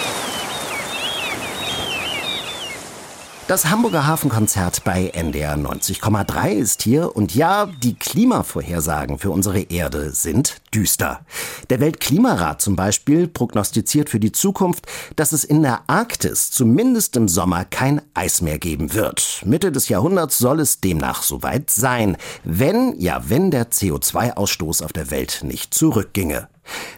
[3.54, 10.10] Das Hamburger Hafenkonzert bei NDR 90,3 ist hier und ja, die Klimavorhersagen für unsere Erde
[10.10, 11.24] sind düster.
[11.70, 14.88] Der Weltklimarat zum Beispiel prognostiziert für die Zukunft,
[15.18, 19.44] dass es in der Arktis zumindest im Sommer kein Eis mehr geben wird.
[19.46, 25.12] Mitte des Jahrhunderts soll es demnach soweit sein, wenn, ja, wenn der CO2-Ausstoß auf der
[25.12, 26.48] Welt nicht zurückginge.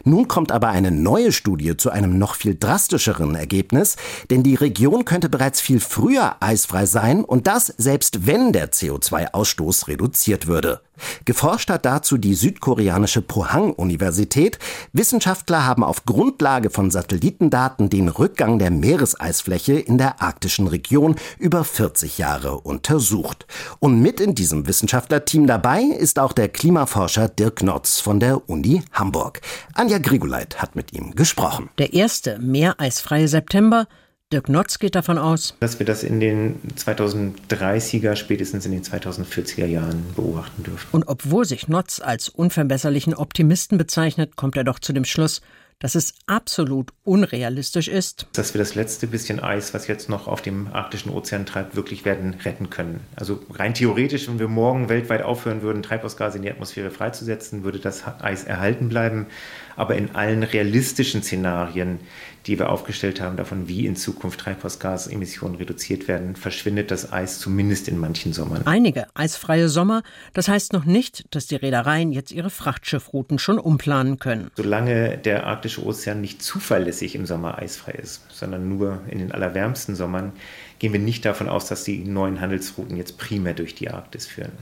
[0.04, 3.96] Nun kommt aber eine neue Studie zu einem noch viel drastischeren Ergebnis,
[4.30, 9.88] denn die Region könnte bereits viel früher eisfrei sein und das selbst wenn der CO2-Ausstoß
[9.88, 10.80] reduziert würde.
[11.24, 14.58] Geforscht hat dazu die südkoreanische Pohang-Universität.
[14.92, 21.64] Wissenschaftler haben auf Grundlage von Satellitendaten den Rückgang der Meereseisfläche in der arktischen Region über
[21.64, 23.46] 40 Jahre untersucht.
[23.78, 28.82] Und mit in diesem Wissenschaftlerteam dabei ist auch der Klimaforscher Dirk Notz von der Uni
[28.92, 29.40] Hamburg.
[29.74, 31.70] Anja Grigoleit hat mit ihm gesprochen.
[31.78, 33.86] Der erste meereisfreie September
[34.32, 39.66] Dirk Notz geht davon aus, dass wir das in den 2030er, spätestens in den 2040er
[39.66, 40.88] Jahren beobachten dürfen.
[40.90, 45.42] Und obwohl sich Notz als unverbesserlichen Optimisten bezeichnet, kommt er doch zu dem Schluss,
[45.78, 50.40] dass es absolut unrealistisch ist, dass wir das letzte bisschen Eis, was jetzt noch auf
[50.40, 53.00] dem arktischen Ozean treibt, wirklich werden retten können.
[53.14, 57.78] Also rein theoretisch, wenn wir morgen weltweit aufhören würden, Treibhausgase in die Atmosphäre freizusetzen, würde
[57.78, 59.26] das Eis erhalten bleiben.
[59.76, 62.00] Aber in allen realistischen Szenarien,
[62.46, 67.88] die wir aufgestellt haben, davon, wie in Zukunft Treibhausgasemissionen reduziert werden, verschwindet das Eis zumindest
[67.88, 68.62] in manchen Sommern.
[68.66, 74.18] Einige eisfreie Sommer, das heißt noch nicht, dass die Reedereien jetzt ihre Frachtschiffrouten schon umplanen
[74.18, 74.50] können.
[74.56, 79.96] Solange der arktische Ozean nicht zuverlässig im Sommer eisfrei ist, sondern nur in den allerwärmsten
[79.96, 80.32] Sommern,
[80.78, 84.52] gehen wir nicht davon aus, dass die neuen Handelsrouten jetzt primär durch die Arktis führen.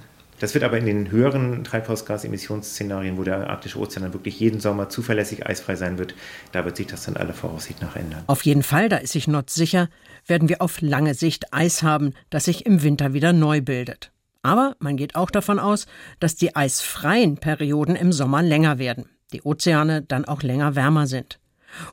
[0.40, 4.88] Das wird aber in den höheren Treibhausgasemissionsszenarien, wo der arktische Ozean dann wirklich jeden Sommer
[4.88, 6.14] zuverlässig eisfrei sein wird,
[6.52, 8.24] da wird sich das dann aller Voraussicht nach ändern.
[8.26, 9.88] Auf jeden Fall, da ist sich Nord sicher,
[10.26, 14.10] werden wir auf lange Sicht Eis haben, das sich im Winter wieder neu bildet.
[14.42, 15.86] Aber man geht auch davon aus,
[16.20, 21.38] dass die eisfreien Perioden im Sommer länger werden, die Ozeane dann auch länger wärmer sind.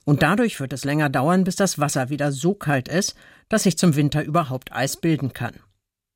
[0.03, 3.15] Und dadurch wird es länger dauern, bis das Wasser wieder so kalt ist,
[3.49, 5.55] dass sich zum Winter überhaupt Eis bilden kann.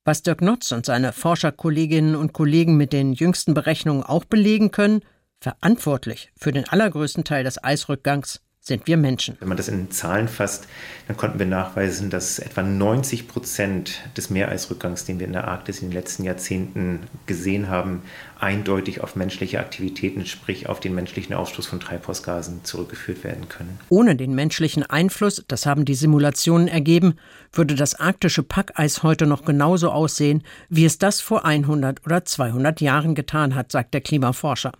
[0.06, 5.00] Was Dirk Notz und seine Forscherkolleginnen und Kollegen mit den jüngsten Berechnungen auch belegen können,
[5.40, 9.36] verantwortlich für den allergrößten Teil des Eisrückgangs sind wir Menschen.
[9.38, 10.66] Wenn man das in Zahlen fasst,
[11.06, 15.80] dann konnten wir nachweisen, dass etwa 90 Prozent des Meereisrückgangs, den wir in der Arktis
[15.80, 18.02] in den letzten Jahrzehnten gesehen haben,
[18.40, 23.78] eindeutig auf menschliche Aktivitäten, sprich auf den menschlichen Ausstoß von Treibhausgasen zurückgeführt werden können.
[23.88, 27.14] Ohne den menschlichen Einfluss, das haben die Simulationen ergeben,
[27.52, 32.80] würde das arktische Packeis heute noch genauso aussehen, wie es das vor 100 oder 200
[32.80, 34.72] Jahren getan hat, sagt der Klimaforscher.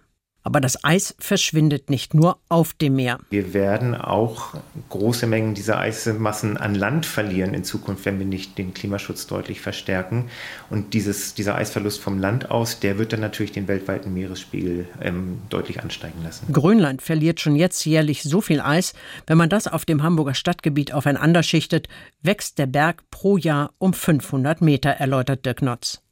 [0.46, 3.18] Aber das Eis verschwindet nicht nur auf dem Meer.
[3.30, 4.54] Wir werden auch
[4.90, 9.60] große Mengen dieser Eismassen an Land verlieren in Zukunft, wenn wir nicht den Klimaschutz deutlich
[9.60, 10.30] verstärken.
[10.70, 15.40] Und dieses, dieser Eisverlust vom Land aus, der wird dann natürlich den weltweiten Meeresspiegel ähm,
[15.48, 16.52] deutlich ansteigen lassen.
[16.52, 18.94] Grönland verliert schon jetzt jährlich so viel Eis.
[19.26, 21.88] Wenn man das auf dem Hamburger Stadtgebiet aufeinander schichtet,
[22.22, 26.05] wächst der Berg pro Jahr um 500 Meter, erläutert Dirk Notz.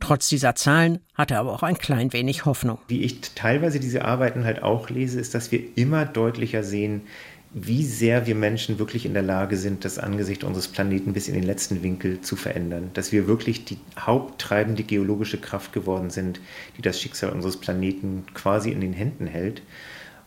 [0.00, 2.78] Trotz dieser Zahlen hat er aber auch ein klein wenig Hoffnung.
[2.88, 7.02] Wie ich teilweise diese Arbeiten halt auch lese, ist, dass wir immer deutlicher sehen,
[7.52, 11.34] wie sehr wir Menschen wirklich in der Lage sind, das Angesicht unseres Planeten bis in
[11.34, 12.90] den letzten Winkel zu verändern.
[12.94, 16.40] Dass wir wirklich die haupttreibende geologische Kraft geworden sind,
[16.76, 19.62] die das Schicksal unseres Planeten quasi in den Händen hält.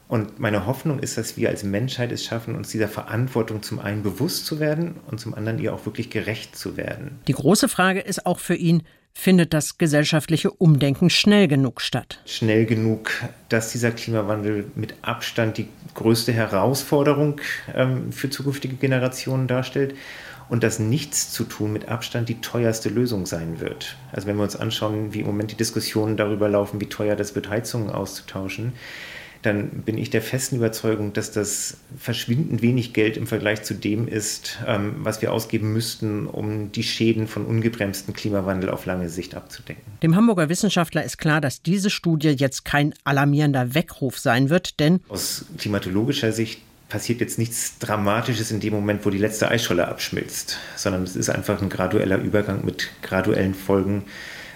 [0.07, 4.03] Und meine Hoffnung ist, dass wir als Menschheit es schaffen, uns dieser Verantwortung zum einen
[4.03, 7.19] bewusst zu werden und zum anderen ihr auch wirklich gerecht zu werden.
[7.27, 12.19] Die große Frage ist auch für ihn, findet das gesellschaftliche Umdenken schnell genug statt.
[12.25, 13.11] Schnell genug,
[13.49, 17.39] dass dieser Klimawandel mit Abstand die größte Herausforderung
[17.73, 19.95] ähm, für zukünftige Generationen darstellt
[20.49, 23.95] und dass nichts zu tun mit Abstand die teuerste Lösung sein wird.
[24.11, 27.35] Also wenn wir uns anschauen, wie im Moment die Diskussionen darüber laufen, wie teuer das
[27.35, 28.73] wird, Heizungen auszutauschen,
[29.41, 34.07] dann bin ich der festen Überzeugung, dass das verschwindend wenig Geld im Vergleich zu dem
[34.07, 39.35] ist, ähm, was wir ausgeben müssten, um die Schäden von ungebremsten Klimawandel auf lange Sicht
[39.35, 39.83] abzudecken.
[40.03, 44.99] Dem Hamburger Wissenschaftler ist klar, dass diese Studie jetzt kein alarmierender Weckruf sein wird, denn
[45.09, 50.59] aus klimatologischer Sicht passiert jetzt nichts Dramatisches in dem Moment, wo die letzte Eisscholle abschmilzt,
[50.75, 54.03] sondern es ist einfach ein gradueller Übergang mit graduellen Folgen,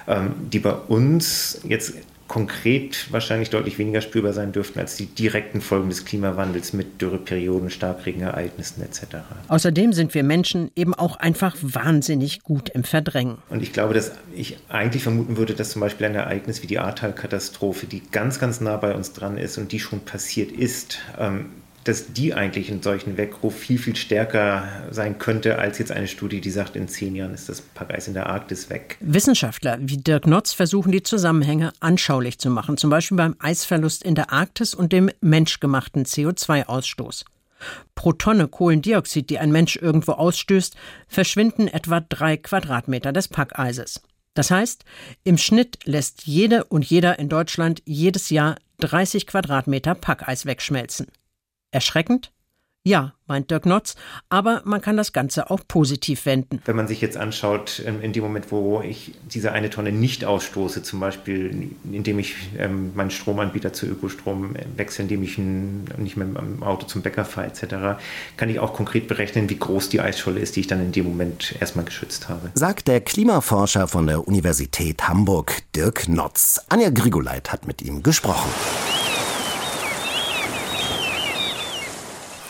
[0.08, 1.94] ähm, die bei uns jetzt
[2.28, 7.70] konkret wahrscheinlich deutlich weniger spürbar sein dürften als die direkten Folgen des Klimawandels mit Dürreperioden,
[7.70, 9.18] Starkregenereignissen etc.
[9.48, 13.38] Außerdem sind wir Menschen eben auch einfach wahnsinnig gut im Verdrängen.
[13.50, 16.80] Und ich glaube, dass ich eigentlich vermuten würde, dass zum Beispiel ein Ereignis wie die
[16.80, 21.48] Ahrtal-Katastrophe, die ganz, ganz nah bei uns dran ist und die schon passiert ist, ähm,
[21.86, 26.42] dass die eigentlich in solchen Weckruf viel, viel stärker sein könnte, als jetzt eine Studie,
[26.42, 28.98] die sagt, in zehn Jahren ist das Packeis in der Arktis weg.
[29.00, 34.16] Wissenschaftler wie Dirk Notz versuchen die Zusammenhänge anschaulich zu machen, zum Beispiel beim Eisverlust in
[34.16, 37.24] der Arktis und dem menschgemachten CO2-Ausstoß.
[37.94, 40.76] Pro Tonne Kohlendioxid, die ein Mensch irgendwo ausstößt,
[41.08, 44.02] verschwinden etwa drei Quadratmeter des Packeises.
[44.34, 44.86] Das heißt,
[45.24, 51.08] im Schnitt lässt jede und jeder in Deutschland jedes Jahr 30 Quadratmeter Packeis wegschmelzen.
[51.76, 52.32] Erschreckend?
[52.88, 53.96] Ja, meint Dirk Notz,
[54.30, 56.62] aber man kann das Ganze auch positiv wenden.
[56.64, 60.24] Wenn man sich jetzt anschaut, ähm, in dem Moment, wo ich diese eine Tonne nicht
[60.24, 66.28] ausstoße, zum Beispiel indem ich ähm, meinen Stromanbieter zu Ökostrom wechsle, indem ich nicht mehr
[66.28, 68.00] im Auto zum Bäcker fahre etc.,
[68.38, 71.06] kann ich auch konkret berechnen, wie groß die Eisscholle ist, die ich dann in dem
[71.06, 72.52] Moment erstmal geschützt habe.
[72.54, 76.62] Sagt der Klimaforscher von der Universität Hamburg, Dirk Notz.
[76.70, 78.50] Anja Grigoleit hat mit ihm gesprochen.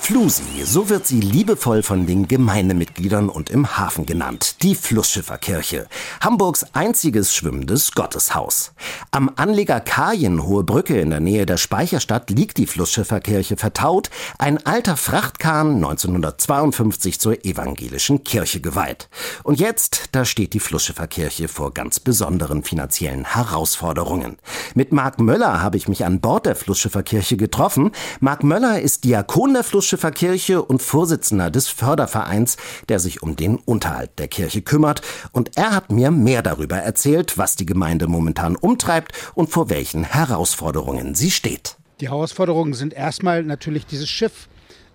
[0.05, 5.87] Flusi, so wird sie liebevoll von den Gemeindemitgliedern und im Hafen genannt, die Flussschifferkirche,
[6.21, 8.73] Hamburgs einziges schwimmendes Gotteshaus.
[9.09, 14.63] Am Anleger Kajen Hohe Brücke in der Nähe der Speicherstadt liegt die Flussschifferkirche vertaut, ein
[14.63, 19.09] alter Frachtkahn 1952 zur evangelischen Kirche geweiht.
[19.41, 24.37] Und jetzt, da steht die Flussschifferkirche vor ganz besonderen finanziellen Herausforderungen.
[24.75, 27.89] Mit Marc Möller habe ich mich an Bord der Flussschifferkirche getroffen.
[28.19, 32.58] Marc Möller ist Diakon der Flussschifferkirche Schifferkirche und Vorsitzender des Fördervereins,
[32.89, 35.01] der sich um den Unterhalt der Kirche kümmert.
[35.31, 40.03] Und er hat mir mehr darüber erzählt, was die Gemeinde momentan umtreibt und vor welchen
[40.03, 41.77] Herausforderungen sie steht.
[42.01, 44.49] Die Herausforderungen sind erstmal natürlich dieses Schiff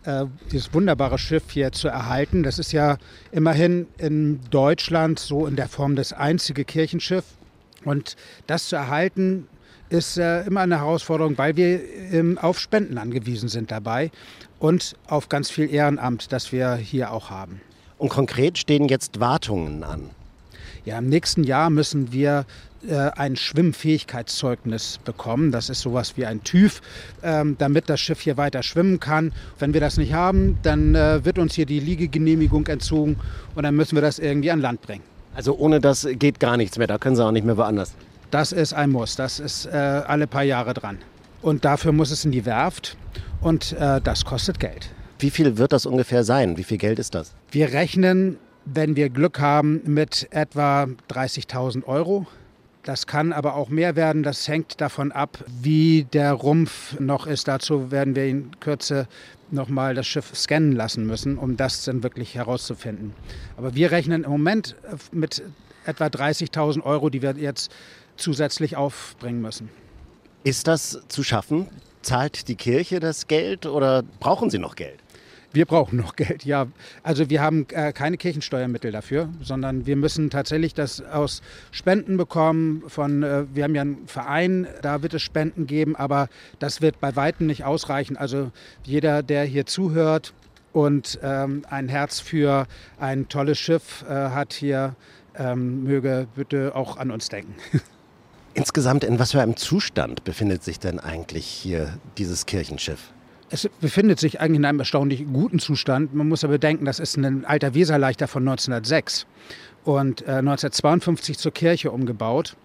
[0.05, 2.43] äh, dieses wunderbare Schiff hier zu erhalten.
[2.43, 2.99] Das ist ja
[3.33, 7.25] immerhin in Deutschland so in der Form das einzige Kirchenschiff.
[7.87, 9.49] Und das zu erhalten,
[9.91, 11.81] ist äh, immer eine Herausforderung, weil wir
[12.13, 14.11] ähm, auf Spenden angewiesen sind dabei
[14.59, 17.61] und auf ganz viel Ehrenamt, das wir hier auch haben.
[17.99, 20.11] Und konkret stehen jetzt Wartungen an.
[20.87, 22.47] Ja, im nächsten Jahr müssen wir
[22.89, 25.53] äh, ein Schwimmfähigkeitszeugnis bekommen.
[25.53, 26.81] Das ist sowas wie ein TÜV,
[27.23, 29.33] ähm, damit das Schiff hier weiter schwimmen kann.
[29.59, 33.17] Wenn wir das nicht haben, dann äh, wird uns hier die Liegegenehmigung entzogen
[33.55, 35.05] und dann müssen wir das irgendwie an Land bringen.
[35.35, 36.87] Also ohne das geht gar nichts mehr.
[36.87, 37.95] Da können Sie auch nicht mehr woanders.
[38.31, 39.17] Das ist ein Muss.
[39.17, 40.99] Das ist äh, alle paar Jahre dran.
[41.43, 42.97] Und dafür muss es in die Werft
[43.41, 44.91] und äh, das kostet Geld.
[45.19, 46.57] Wie viel wird das ungefähr sein?
[46.57, 47.35] Wie viel Geld ist das?
[47.51, 52.27] Wir rechnen, wenn wir Glück haben, mit etwa 30.000 Euro.
[52.85, 54.23] Das kann aber auch mehr werden.
[54.23, 57.49] Das hängt davon ab, wie der Rumpf noch ist.
[57.49, 59.09] Dazu werden wir in Kürze
[59.51, 63.13] nochmal das Schiff scannen lassen müssen, um das dann wirklich herauszufinden.
[63.57, 64.77] Aber wir rechnen im Moment
[65.13, 65.43] mit
[65.85, 67.71] etwa 30.000 Euro, die wir jetzt
[68.21, 69.69] zusätzlich aufbringen müssen.
[70.45, 71.69] Ist das zu schaffen?
[72.03, 75.01] Zahlt die Kirche das Geld oder brauchen Sie noch Geld?
[75.53, 76.69] Wir brauchen noch Geld, ja.
[77.03, 82.85] Also wir haben äh, keine Kirchensteuermittel dafür, sondern wir müssen tatsächlich das aus Spenden bekommen.
[82.87, 86.29] Von, äh, wir haben ja einen Verein, da wird es Spenden geben, aber
[86.61, 88.17] das wird bei weitem nicht ausreichen.
[88.17, 88.53] Also
[88.85, 90.35] jeder, der hier zuhört
[90.73, 94.95] und ähm, ein Herz für ein tolles Schiff äh, hat hier,
[95.37, 97.55] ähm, möge bitte auch an uns denken.
[98.55, 103.13] Insgesamt in was für einem Zustand befindet sich denn eigentlich hier dieses Kirchenschiff?
[103.53, 106.15] Es befindet sich eigentlich in einem erstaunlich guten Zustand.
[106.15, 109.27] Man muss aber bedenken, das ist ein alter Weserleichter von 1906
[109.85, 112.57] und äh, 1952 zur Kirche umgebaut.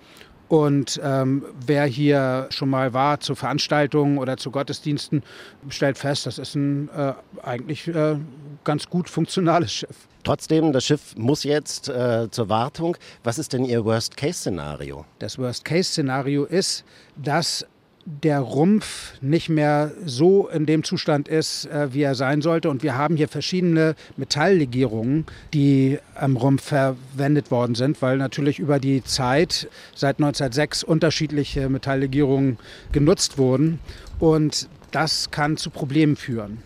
[0.47, 5.23] Und ähm, wer hier schon mal war zu Veranstaltungen oder zu Gottesdiensten,
[5.69, 8.17] stellt fest, das ist ein äh, eigentlich äh,
[8.63, 10.07] ganz gut funktionales Schiff.
[10.23, 12.97] Trotzdem, das Schiff muss jetzt äh, zur Wartung.
[13.23, 15.05] Was ist denn Ihr Worst-Case-Szenario?
[15.19, 16.83] Das Worst-Case-Szenario ist,
[17.15, 17.65] dass
[18.05, 22.69] der Rumpf nicht mehr so in dem Zustand ist, äh, wie er sein sollte.
[22.69, 28.79] Und wir haben hier verschiedene Metalllegierungen, die am Rumpf verwendet worden sind, weil natürlich über
[28.79, 32.57] die Zeit seit 1906 unterschiedliche Metalllegierungen
[32.91, 33.79] genutzt wurden.
[34.19, 36.59] Und das kann zu Problemen führen.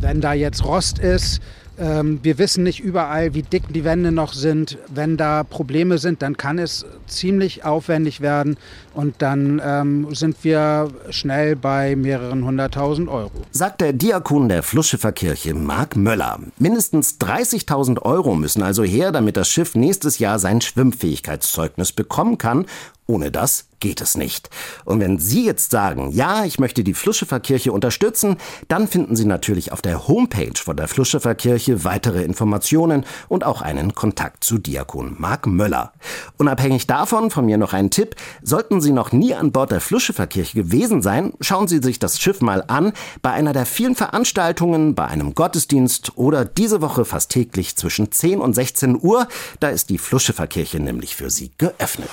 [0.00, 1.42] Wenn da jetzt Rost ist,
[1.80, 4.78] ähm, wir wissen nicht überall, wie dick die Wände noch sind.
[4.88, 8.58] Wenn da Probleme sind, dann kann es ziemlich aufwendig werden
[8.94, 13.32] und dann ähm, sind wir schnell bei mehreren hunderttausend Euro.
[13.50, 16.40] Sagt der Diakon der Flussschifferkirche Marc Möller.
[16.58, 22.66] Mindestens 30.000 Euro müssen also her, damit das Schiff nächstes Jahr sein Schwimmfähigkeitszeugnis bekommen kann
[23.10, 24.50] ohne das geht es nicht.
[24.84, 28.36] Und wenn Sie jetzt sagen, ja, ich möchte die Flussschifferkirche unterstützen,
[28.68, 33.94] dann finden Sie natürlich auf der Homepage von der Flussschifferkirche weitere Informationen und auch einen
[33.94, 35.92] Kontakt zu Diakon Marc Möller.
[36.36, 40.62] Unabhängig davon von mir noch ein Tipp, sollten Sie noch nie an Bord der Flussschifferkirche
[40.62, 42.92] gewesen sein, schauen Sie sich das Schiff mal an,
[43.22, 48.40] bei einer der vielen Veranstaltungen, bei einem Gottesdienst oder diese Woche fast täglich zwischen 10
[48.40, 49.26] und 16 Uhr,
[49.58, 52.10] da ist die Flussschifferkirche nämlich für Sie geöffnet.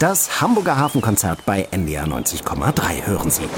[0.00, 3.48] Das Hamburger Hafenkonzert bei NDR 90,3 hören Sie.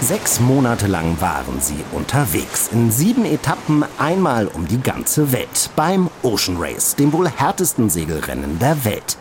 [0.00, 2.68] Sechs Monate lang waren sie unterwegs.
[2.72, 5.70] In sieben Etappen einmal um die ganze Welt.
[5.76, 9.16] Beim Ocean Race, dem wohl härtesten Segelrennen der Welt.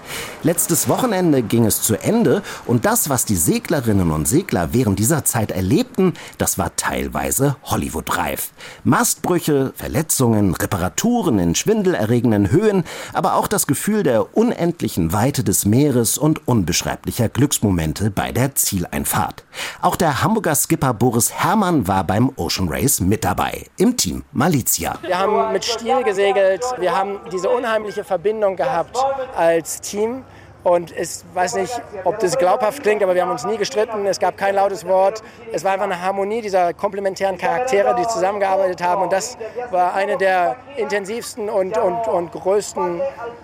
[0.45, 5.23] Letztes Wochenende ging es zu Ende und das, was die Seglerinnen und Segler während dieser
[5.23, 8.51] Zeit erlebten, das war teilweise Hollywood-reif.
[8.83, 16.17] Mastbrüche, Verletzungen, Reparaturen in schwindelerregenden Höhen, aber auch das Gefühl der unendlichen Weite des Meeres
[16.17, 19.45] und unbeschreiblicher Glücksmomente bei der Zieleinfahrt.
[19.81, 24.95] Auch der Hamburger Skipper Boris Herrmann war beim Ocean Race mit dabei, im Team Malizia.
[25.03, 28.97] Wir haben mit Stil gesegelt, wir haben diese unheimliche Verbindung gehabt
[29.37, 30.23] als Team
[30.63, 34.05] Und ich weiß nicht, ob das glaubhaft klingt, aber wir haben uns nie gestritten.
[34.05, 35.21] Es gab kein lautes Wort.
[35.51, 39.03] Es war einfach eine Harmonie dieser komplementären Charaktere, die zusammengearbeitet haben.
[39.03, 39.37] Und das
[39.71, 43.01] war eine der intensivsten und, und, und größten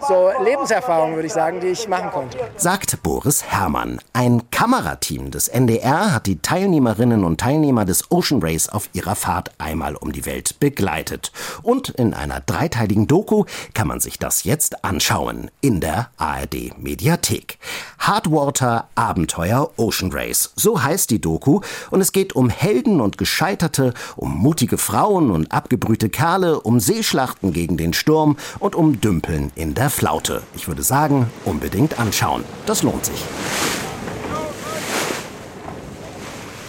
[0.08, 2.38] so Lebenserfahrungen, würde ich sagen, die ich machen konnte.
[2.56, 4.00] Sagt Boris Herrmann.
[4.14, 9.52] Ein Kamerateam des NDR hat die Teilnehmerinnen und Teilnehmer des Ocean Race auf ihrer Fahrt
[9.58, 11.32] einmal um die Welt begleitet.
[11.64, 17.09] Und in einer dreiteiligen Doku kann man sich das jetzt anschauen in der ARD Media.
[17.10, 17.58] Mediathek.
[17.98, 20.52] Hardwater Abenteuer Ocean Race.
[20.56, 25.52] So heißt die Doku und es geht um Helden und Gescheiterte, um mutige Frauen und
[25.52, 30.44] abgebrühte Kerle, um Seeschlachten gegen den Sturm und um Dümpeln in der Flaute.
[30.56, 32.44] Ich würde sagen, unbedingt anschauen.
[32.68, 33.24] Das lohnt sich.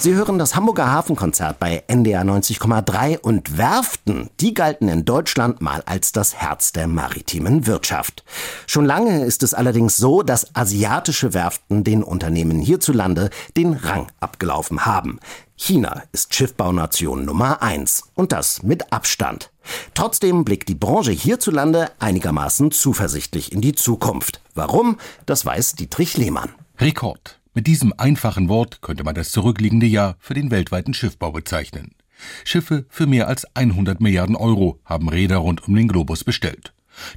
[0.01, 5.82] Sie hören das Hamburger Hafenkonzert bei NDR 90,3 und Werften, die galten in Deutschland mal
[5.84, 8.24] als das Herz der maritimen Wirtschaft.
[8.66, 13.28] Schon lange ist es allerdings so, dass asiatische Werften den Unternehmen hierzulande
[13.59, 15.20] den Rang abgelaufen haben.
[15.55, 19.51] China ist Schiffbaunation Nummer eins und das mit Abstand.
[19.92, 24.40] Trotzdem blickt die Branche hierzulande einigermaßen zuversichtlich in die Zukunft.
[24.55, 24.96] Warum?
[25.26, 26.48] Das weiß Dietrich Lehmann.
[26.78, 27.39] Rekord.
[27.53, 31.96] Mit diesem einfachen Wort könnte man das zurückliegende Jahr für den weltweiten Schiffbau bezeichnen.
[32.44, 36.72] Schiffe für mehr als 100 Milliarden Euro haben Räder rund um den Globus bestellt.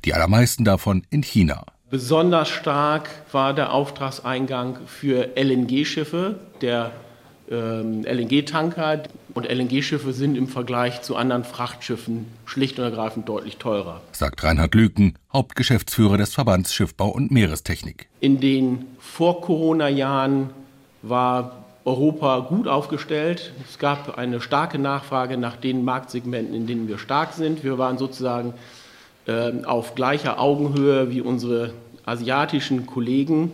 [0.06, 1.66] Die allermeisten davon in China.
[1.92, 6.40] Besonders stark war der Auftragseingang für LNG-Schiffe.
[6.62, 6.92] Der
[7.50, 14.02] LNG-Tanker und LNG-Schiffe sind im Vergleich zu anderen Frachtschiffen schlicht und ergreifend deutlich teurer.
[14.12, 18.08] Sagt Reinhard Lüken, Hauptgeschäftsführer des Verbands Schiffbau und Meerestechnik.
[18.22, 20.52] In den Vor-Corona-Jahren
[21.02, 23.52] war Europa gut aufgestellt.
[23.68, 27.64] Es gab eine starke Nachfrage nach den Marktsegmenten, in denen wir stark sind.
[27.64, 28.54] Wir waren sozusagen
[29.28, 31.74] äh, auf gleicher Augenhöhe wie unsere
[32.06, 33.52] asiatischen Kollegen.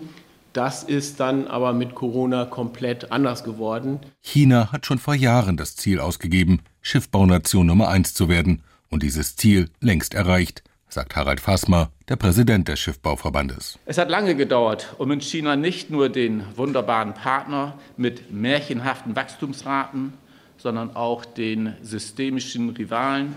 [0.53, 3.99] Das ist dann aber mit Corona komplett anders geworden.
[4.21, 9.35] China hat schon vor Jahren das Ziel ausgegeben, Schiffbaunation Nummer eins zu werden und dieses
[9.35, 13.77] Ziel längst erreicht, sagt Harald Fassmer, der Präsident des Schiffbauverbandes.
[13.85, 20.13] Es hat lange gedauert, um in China nicht nur den wunderbaren Partner mit märchenhaften Wachstumsraten,
[20.57, 23.35] sondern auch den systemischen Rivalen,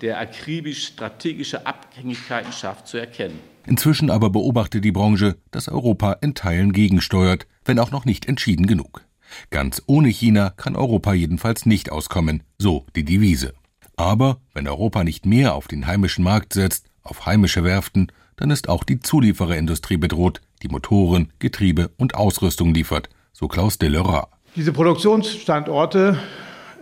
[0.00, 3.38] der akribisch strategische Abhängigkeiten schafft, zu erkennen.
[3.68, 8.66] Inzwischen aber beobachtet die Branche, dass Europa in Teilen gegensteuert, wenn auch noch nicht entschieden
[8.66, 9.04] genug.
[9.50, 13.52] Ganz ohne China kann Europa jedenfalls nicht auskommen, so die Devise.
[13.94, 18.70] Aber wenn Europa nicht mehr auf den heimischen Markt setzt, auf heimische Werften, dann ist
[18.70, 24.30] auch die Zuliefererindustrie bedroht, die Motoren, Getriebe und Ausrüstung liefert, so Klaus Delerat.
[24.56, 26.18] Diese Produktionsstandorte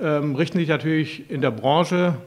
[0.00, 2.18] ähm, richten sich natürlich in der Branche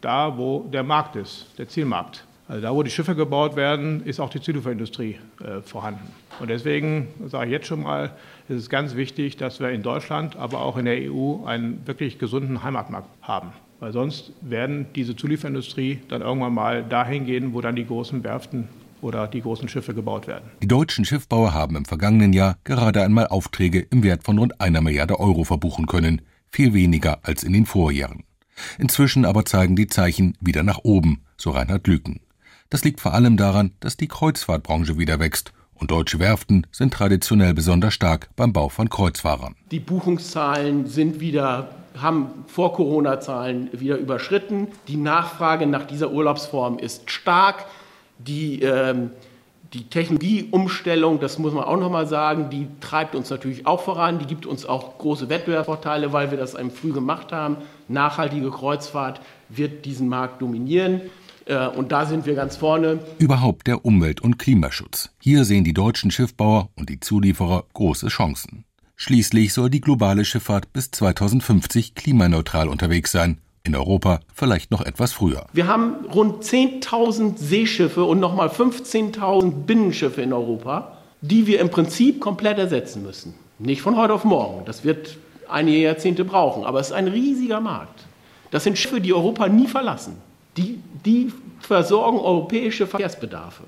[0.00, 2.24] da, wo der Markt ist, der Zielmarkt.
[2.48, 6.08] Also da, wo die Schiffe gebaut werden, ist auch die Zulieferindustrie äh, vorhanden.
[6.40, 8.12] Und deswegen sage ich jetzt schon mal,
[8.48, 12.18] ist es ganz wichtig, dass wir in Deutschland, aber auch in der EU einen wirklich
[12.18, 13.52] gesunden Heimatmarkt haben.
[13.80, 18.68] Weil sonst werden diese Zulieferindustrie dann irgendwann mal dahin gehen, wo dann die großen Werften
[19.02, 20.50] oder die großen Schiffe gebaut werden.
[20.62, 24.80] Die deutschen Schiffbauer haben im vergangenen Jahr gerade einmal Aufträge im Wert von rund einer
[24.80, 28.24] Milliarde Euro verbuchen können, viel weniger als in den Vorjahren.
[28.78, 32.20] Inzwischen aber zeigen die Zeichen wieder nach oben, so Reinhard Lüken.
[32.70, 37.54] Das liegt vor allem daran, dass die Kreuzfahrtbranche wieder wächst und deutsche Werften sind traditionell
[37.54, 39.56] besonders stark beim Bau von Kreuzfahrern.
[39.70, 44.68] Die Buchungszahlen sind wieder haben vor Corona-Zahlen wieder überschritten.
[44.86, 47.64] Die Nachfrage nach dieser Urlaubsform ist stark.
[48.18, 49.10] Die, ähm,
[49.72, 54.18] die Technologieumstellung, das muss man auch noch mal sagen, die treibt uns natürlich auch voran.
[54.18, 57.56] Die gibt uns auch große Wettbewerbsvorteile, weil wir das einem früh gemacht haben.
[57.88, 61.02] Nachhaltige Kreuzfahrt wird diesen Markt dominieren.
[61.48, 63.00] Äh, und da sind wir ganz vorne.
[63.18, 65.10] Überhaupt der Umwelt- und Klimaschutz.
[65.20, 68.64] Hier sehen die deutschen Schiffbauer und die Zulieferer große Chancen.
[68.96, 73.38] Schließlich soll die globale Schifffahrt bis 2050 klimaneutral unterwegs sein.
[73.64, 75.46] In Europa vielleicht noch etwas früher.
[75.52, 82.20] Wir haben rund 10.000 Seeschiffe und nochmal 15.000 Binnenschiffe in Europa, die wir im Prinzip
[82.20, 83.34] komplett ersetzen müssen.
[83.58, 84.64] Nicht von heute auf morgen.
[84.64, 85.16] Das wird
[85.48, 86.64] einige Jahrzehnte brauchen.
[86.64, 88.06] Aber es ist ein riesiger Markt.
[88.50, 90.16] Das sind Schiffe, die Europa nie verlassen.
[90.58, 93.64] Die, die versorgen europäische Verkehrsbedarfe.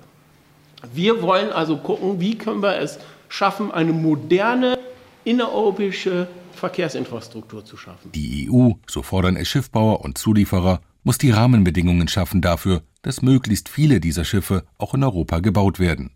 [0.93, 4.79] Wir wollen also gucken, wie können wir es schaffen, eine moderne
[5.25, 8.13] innereuropäische Verkehrsinfrastruktur zu schaffen.
[8.13, 13.69] Die EU, so fordern es Schiffbauer und Zulieferer, muss die Rahmenbedingungen schaffen dafür, dass möglichst
[13.69, 16.11] viele dieser Schiffe auch in Europa gebaut werden.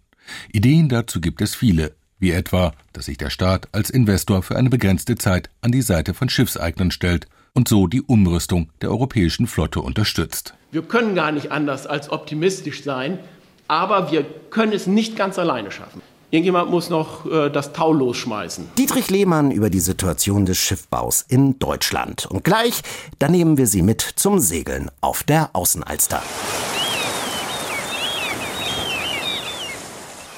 [0.53, 4.71] Ideen dazu gibt es viele, wie etwa, dass sich der Staat als Investor für eine
[4.71, 9.81] begrenzte Zeit an die Seite von Schiffseignern stellt und so die Umrüstung der europäischen Flotte
[9.81, 10.55] unterstützt.
[10.75, 13.21] Wir können gar nicht anders als optimistisch sein,
[13.69, 16.03] aber wir können es nicht ganz alleine schaffen.
[16.33, 18.71] Irgendjemand muss noch äh, das Tau losschmeißen.
[18.77, 22.27] Dietrich Lehmann über die Situation des Schiffbaus in Deutschland.
[22.27, 22.83] Und gleich,
[23.21, 26.21] da nehmen wir Sie mit zum Segeln auf der Außenalster.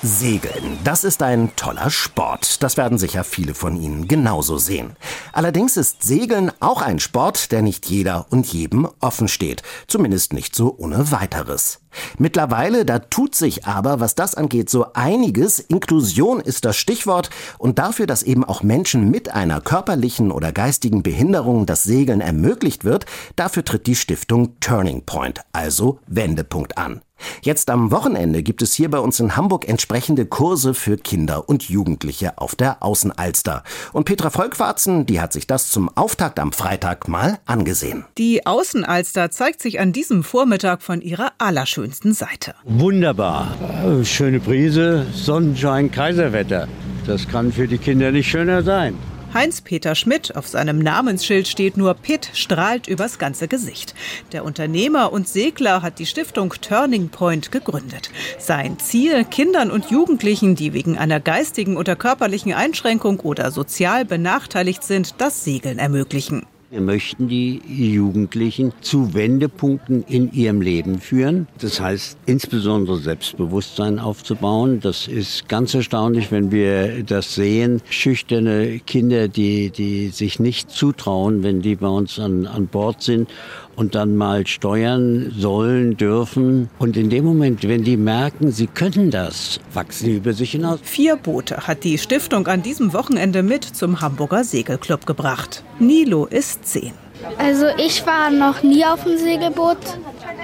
[0.06, 2.62] Segeln, das ist ein toller Sport.
[2.62, 4.94] Das werden sicher viele von Ihnen genauso sehen.
[5.32, 9.62] Allerdings ist Segeln auch ein Sport, der nicht jeder und jedem offen steht.
[9.88, 11.80] Zumindest nicht so ohne weiteres.
[12.18, 15.58] Mittlerweile, da tut sich aber, was das angeht, so einiges.
[15.58, 21.02] Inklusion ist das Stichwort und dafür, dass eben auch Menschen mit einer körperlichen oder geistigen
[21.02, 27.00] Behinderung das Segeln ermöglicht wird, dafür tritt die Stiftung Turning Point, also Wendepunkt an.
[27.42, 31.68] Jetzt am Wochenende gibt es hier bei uns in Hamburg entsprechende Kurse für Kinder und
[31.68, 33.62] Jugendliche auf der Außenalster.
[33.92, 38.04] Und Petra Volkwarzen, die hat sich das zum Auftakt am Freitag mal angesehen.
[38.18, 42.54] Die Außenalster zeigt sich an diesem Vormittag von ihrer allerschönsten Seite.
[42.64, 43.54] Wunderbar.
[44.02, 46.68] Schöne Brise, Sonnenschein, Kaiserwetter.
[47.06, 48.94] Das kann für die Kinder nicht schöner sein.
[49.36, 53.94] Heinz-Peter Schmidt, auf seinem Namensschild steht nur Pitt, strahlt übers ganze Gesicht.
[54.32, 58.08] Der Unternehmer und Segler hat die Stiftung Turning Point gegründet.
[58.38, 64.82] Sein Ziel, Kindern und Jugendlichen, die wegen einer geistigen oder körperlichen Einschränkung oder sozial benachteiligt
[64.82, 66.46] sind, das Segeln ermöglichen.
[66.68, 71.46] Wir möchten die Jugendlichen zu Wendepunkten in ihrem Leben führen.
[71.60, 74.80] Das heißt, insbesondere Selbstbewusstsein aufzubauen.
[74.80, 77.82] Das ist ganz erstaunlich, wenn wir das sehen.
[77.88, 83.30] Schüchterne Kinder, die, die sich nicht zutrauen, wenn die bei uns an, an Bord sind
[83.76, 86.68] und dann mal steuern sollen, dürfen.
[86.78, 90.80] Und in dem Moment, wenn die merken, sie können das, wachsen sie über sich hinaus.
[90.82, 95.62] Vier Boote hat die Stiftung an diesem Wochenende mit zum Hamburger Segelclub gebracht.
[95.78, 96.92] Nilo ist zehn.
[97.38, 99.78] Also ich war noch nie auf dem Segelboot.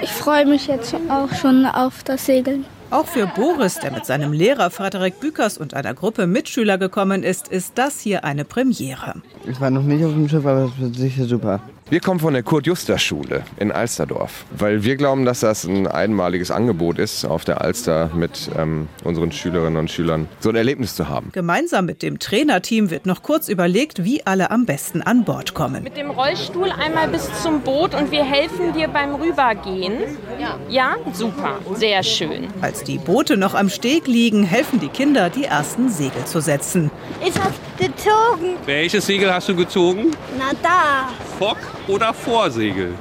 [0.02, 2.64] Ich freue mich jetzt auch schon auf das Segeln.
[2.90, 7.48] Auch für Boris, der mit seinem Lehrer Frederik Bükers und einer Gruppe Mitschüler gekommen ist,
[7.48, 9.14] ist das hier eine Premiere.
[9.46, 11.60] Ich war noch nicht auf dem Schiff, aber das wird sicher super.
[11.90, 16.98] Wir kommen von der Kurt-Juster-Schule in Alsterdorf, weil wir glauben, dass das ein einmaliges Angebot
[16.98, 21.30] ist, auf der Alster mit ähm, unseren Schülerinnen und Schülern so ein Erlebnis zu haben.
[21.32, 25.82] Gemeinsam mit dem Trainerteam wird noch kurz überlegt, wie alle am besten an Bord kommen.
[25.82, 29.98] Mit dem Rollstuhl einmal bis zum Boot und wir helfen dir beim Rübergehen.
[30.40, 30.58] Ja.
[30.70, 32.48] Ja, super, sehr schön.
[32.62, 36.90] Als die Boote noch am Steg liegen, helfen die Kinder, die ersten Segel zu setzen.
[37.20, 38.56] Ich hab gezogen.
[38.64, 40.12] Welches Segel hast du gezogen?
[40.38, 41.10] Na da.
[41.38, 41.58] Fock
[41.88, 42.94] oder Vorsegel?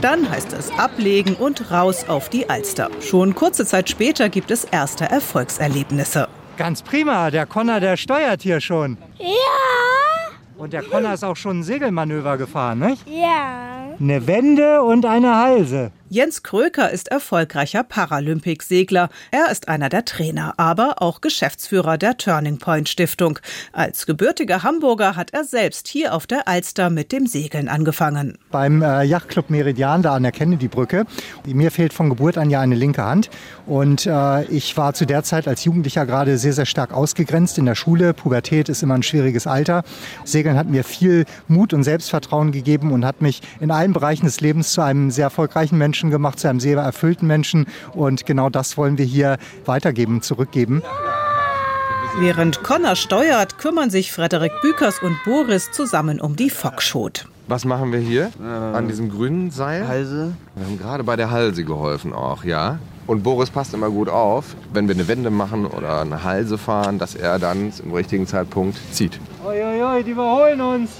[0.00, 2.90] Dann heißt es ablegen und raus auf die Alster.
[3.00, 6.28] Schon kurze Zeit später gibt es erste Erfolgserlebnisse.
[6.56, 8.98] Ganz prima, der Conner, der steuert hier schon.
[9.18, 9.26] Ja.
[10.56, 13.08] Und der Conner ist auch schon ein Segelmanöver gefahren, nicht?
[13.08, 13.93] Ja.
[14.00, 15.92] Eine Wende und eine Halse.
[16.14, 19.08] Jens Kröker ist erfolgreicher Paralympicsegler.
[19.32, 23.40] Er ist einer der Trainer, aber auch Geschäftsführer der Turning Point Stiftung.
[23.72, 28.38] Als gebürtiger Hamburger hat er selbst hier auf der Alster mit dem Segeln angefangen.
[28.52, 31.04] Beim äh, Yachtclub Meridian da an der Kennedy-Brücke.
[31.46, 33.28] Mir fehlt von Geburt an ja eine linke Hand.
[33.66, 37.66] Und äh, ich war zu der Zeit als Jugendlicher gerade sehr, sehr stark ausgegrenzt in
[37.66, 38.14] der Schule.
[38.14, 39.82] Pubertät ist immer ein schwieriges Alter.
[40.24, 44.40] Segeln hat mir viel Mut und Selbstvertrauen gegeben und hat mich in allen Bereichen des
[44.40, 47.66] Lebens zu einem sehr erfolgreichen Menschen gemacht, zu einem sehr erfüllten Menschen.
[47.92, 50.82] Und genau das wollen wir hier weitergeben, zurückgeben.
[52.18, 57.26] Während Connor steuert, kümmern sich Frederik Bükers und Boris zusammen um die Fockschot.
[57.48, 59.86] Was machen wir hier an diesem grünen Seil?
[59.86, 60.32] Halse.
[60.54, 62.78] Wir haben gerade bei der Halse geholfen auch, ja.
[63.06, 66.98] Und Boris passt immer gut auf, wenn wir eine Wende machen oder eine Halse fahren,
[66.98, 69.20] dass er dann im richtigen Zeitpunkt zieht.
[69.44, 70.90] Uiuiui, die überholen uns.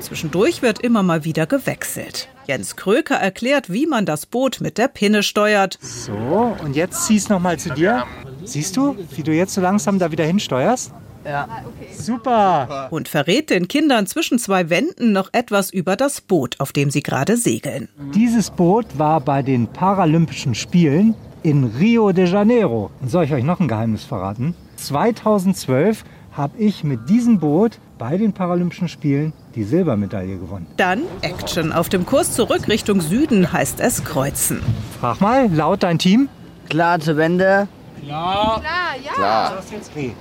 [0.00, 2.28] Zwischendurch wird immer mal wieder gewechselt.
[2.46, 5.78] Jens Kröker erklärt, wie man das Boot mit der Pinne steuert.
[5.80, 8.04] So, und jetzt zieh's noch mal zu dir.
[8.44, 10.92] Siehst du, wie du jetzt so langsam da wieder hinsteuerst?
[11.24, 11.48] Ja.
[11.92, 12.88] Super.
[12.90, 17.02] Und verrät den Kindern zwischen zwei Wänden noch etwas über das Boot, auf dem sie
[17.02, 17.88] gerade segeln.
[18.14, 22.90] Dieses Boot war bei den Paralympischen Spielen in Rio de Janeiro.
[23.00, 24.54] Und soll ich euch noch ein Geheimnis verraten?
[24.76, 26.04] 2012
[26.36, 30.66] habe ich mit diesem Boot bei den Paralympischen Spielen die Silbermedaille gewonnen.
[30.76, 31.72] Dann Action.
[31.72, 34.60] Auf dem Kurs zurück Richtung Süden heißt es Kreuzen.
[35.00, 36.28] Frag mal, laut dein Team.
[36.68, 37.68] Klar zur Wende.
[38.02, 38.60] Ja.
[38.60, 39.12] Klar, ja.
[39.12, 39.62] Klar.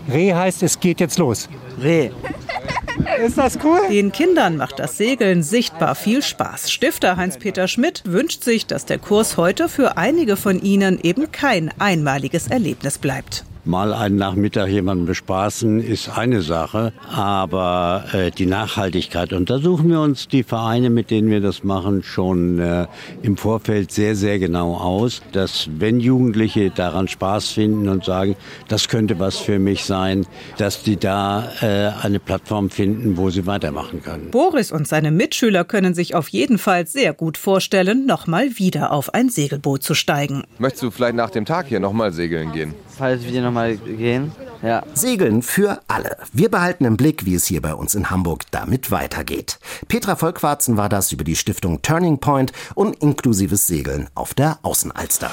[0.10, 1.50] Reh heißt, es geht jetzt los.
[1.82, 2.12] Reh.
[3.24, 3.80] Ist das cool?
[3.90, 6.72] Den Kindern macht das Segeln sichtbar viel Spaß.
[6.72, 11.72] Stifter Heinz-Peter Schmidt wünscht sich, dass der Kurs heute für einige von ihnen eben kein
[11.78, 13.46] einmaliges Erlebnis bleibt.
[13.68, 19.90] Mal einen Nachmittag jemanden bespaßen ist eine Sache, aber äh, die Nachhaltigkeit, und da suchen
[19.90, 22.86] wir uns die Vereine, mit denen wir das machen, schon äh,
[23.24, 28.36] im Vorfeld sehr, sehr genau aus, dass wenn Jugendliche daran Spaß finden und sagen,
[28.68, 33.48] das könnte was für mich sein, dass die da äh, eine Plattform finden, wo sie
[33.48, 34.30] weitermachen können.
[34.30, 39.16] Boris und seine Mitschüler können sich auf jeden Fall sehr gut vorstellen, nochmal wieder auf
[39.16, 40.44] ein Segelboot zu steigen.
[40.60, 42.76] Möchtest du vielleicht nach dem Tag hier nochmal segeln gehen?
[42.98, 44.84] Falls wir nochmal gehen, ja.
[44.94, 46.18] Segeln für alle.
[46.34, 49.60] Wir behalten im Blick, wie es hier bei uns in Hamburg damit weitergeht.
[49.88, 55.32] Petra Volkwarzen war das über die Stiftung Turning Point und inklusives Segeln auf der Außenalster.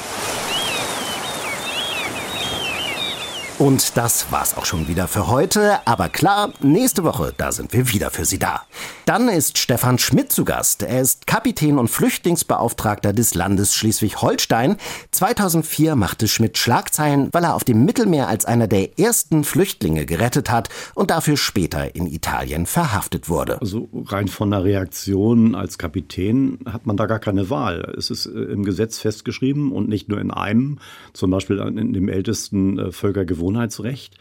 [3.62, 5.78] Und das war's auch schon wieder für heute.
[5.84, 8.62] Aber klar, nächste Woche, da sind wir wieder für Sie da.
[9.06, 10.82] Dann ist Stefan Schmidt zu Gast.
[10.82, 14.78] Er ist Kapitän und Flüchtlingsbeauftragter des Landes Schleswig-Holstein.
[15.12, 20.50] 2004 machte Schmidt Schlagzeilen, weil er auf dem Mittelmeer als einer der ersten Flüchtlinge gerettet
[20.50, 23.60] hat und dafür später in Italien verhaftet wurde.
[23.60, 27.94] Also rein von der Reaktion als Kapitän hat man da gar keine Wahl.
[27.96, 30.80] Es ist äh, im Gesetz festgeschrieben und nicht nur in einem,
[31.12, 34.16] zum Beispiel in dem ältesten äh, Völkergewohnheitsrecht Gewohnheitsrecht,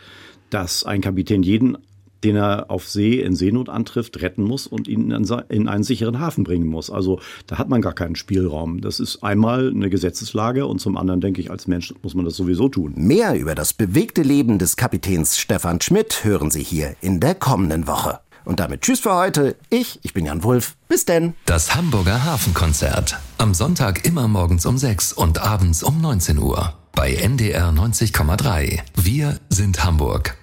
[0.49, 1.77] dass ein Kapitän jeden
[2.23, 5.09] den er auf See in Seenot antrifft, retten muss und ihn
[5.49, 6.91] in einen sicheren Hafen bringen muss.
[6.91, 8.79] Also da hat man gar keinen Spielraum.
[8.79, 12.36] Das ist einmal eine Gesetzeslage und zum anderen denke ich, als Mensch muss man das
[12.36, 12.93] sowieso tun.
[12.95, 17.88] Mehr über das bewegte Leben des Kapitäns Stefan Schmidt hören Sie hier in der kommenden
[17.88, 18.19] Woche.
[18.45, 19.55] Und damit tschüss für heute.
[19.71, 20.75] Ich, ich bin Jan Wulff.
[20.89, 21.34] Bis denn.
[21.47, 23.17] Das Hamburger Hafenkonzert.
[23.39, 28.79] Am Sonntag immer morgens um 6 und abends um 19 Uhr bei NDR 90,3.
[28.95, 30.40] Wir sind Hamburg.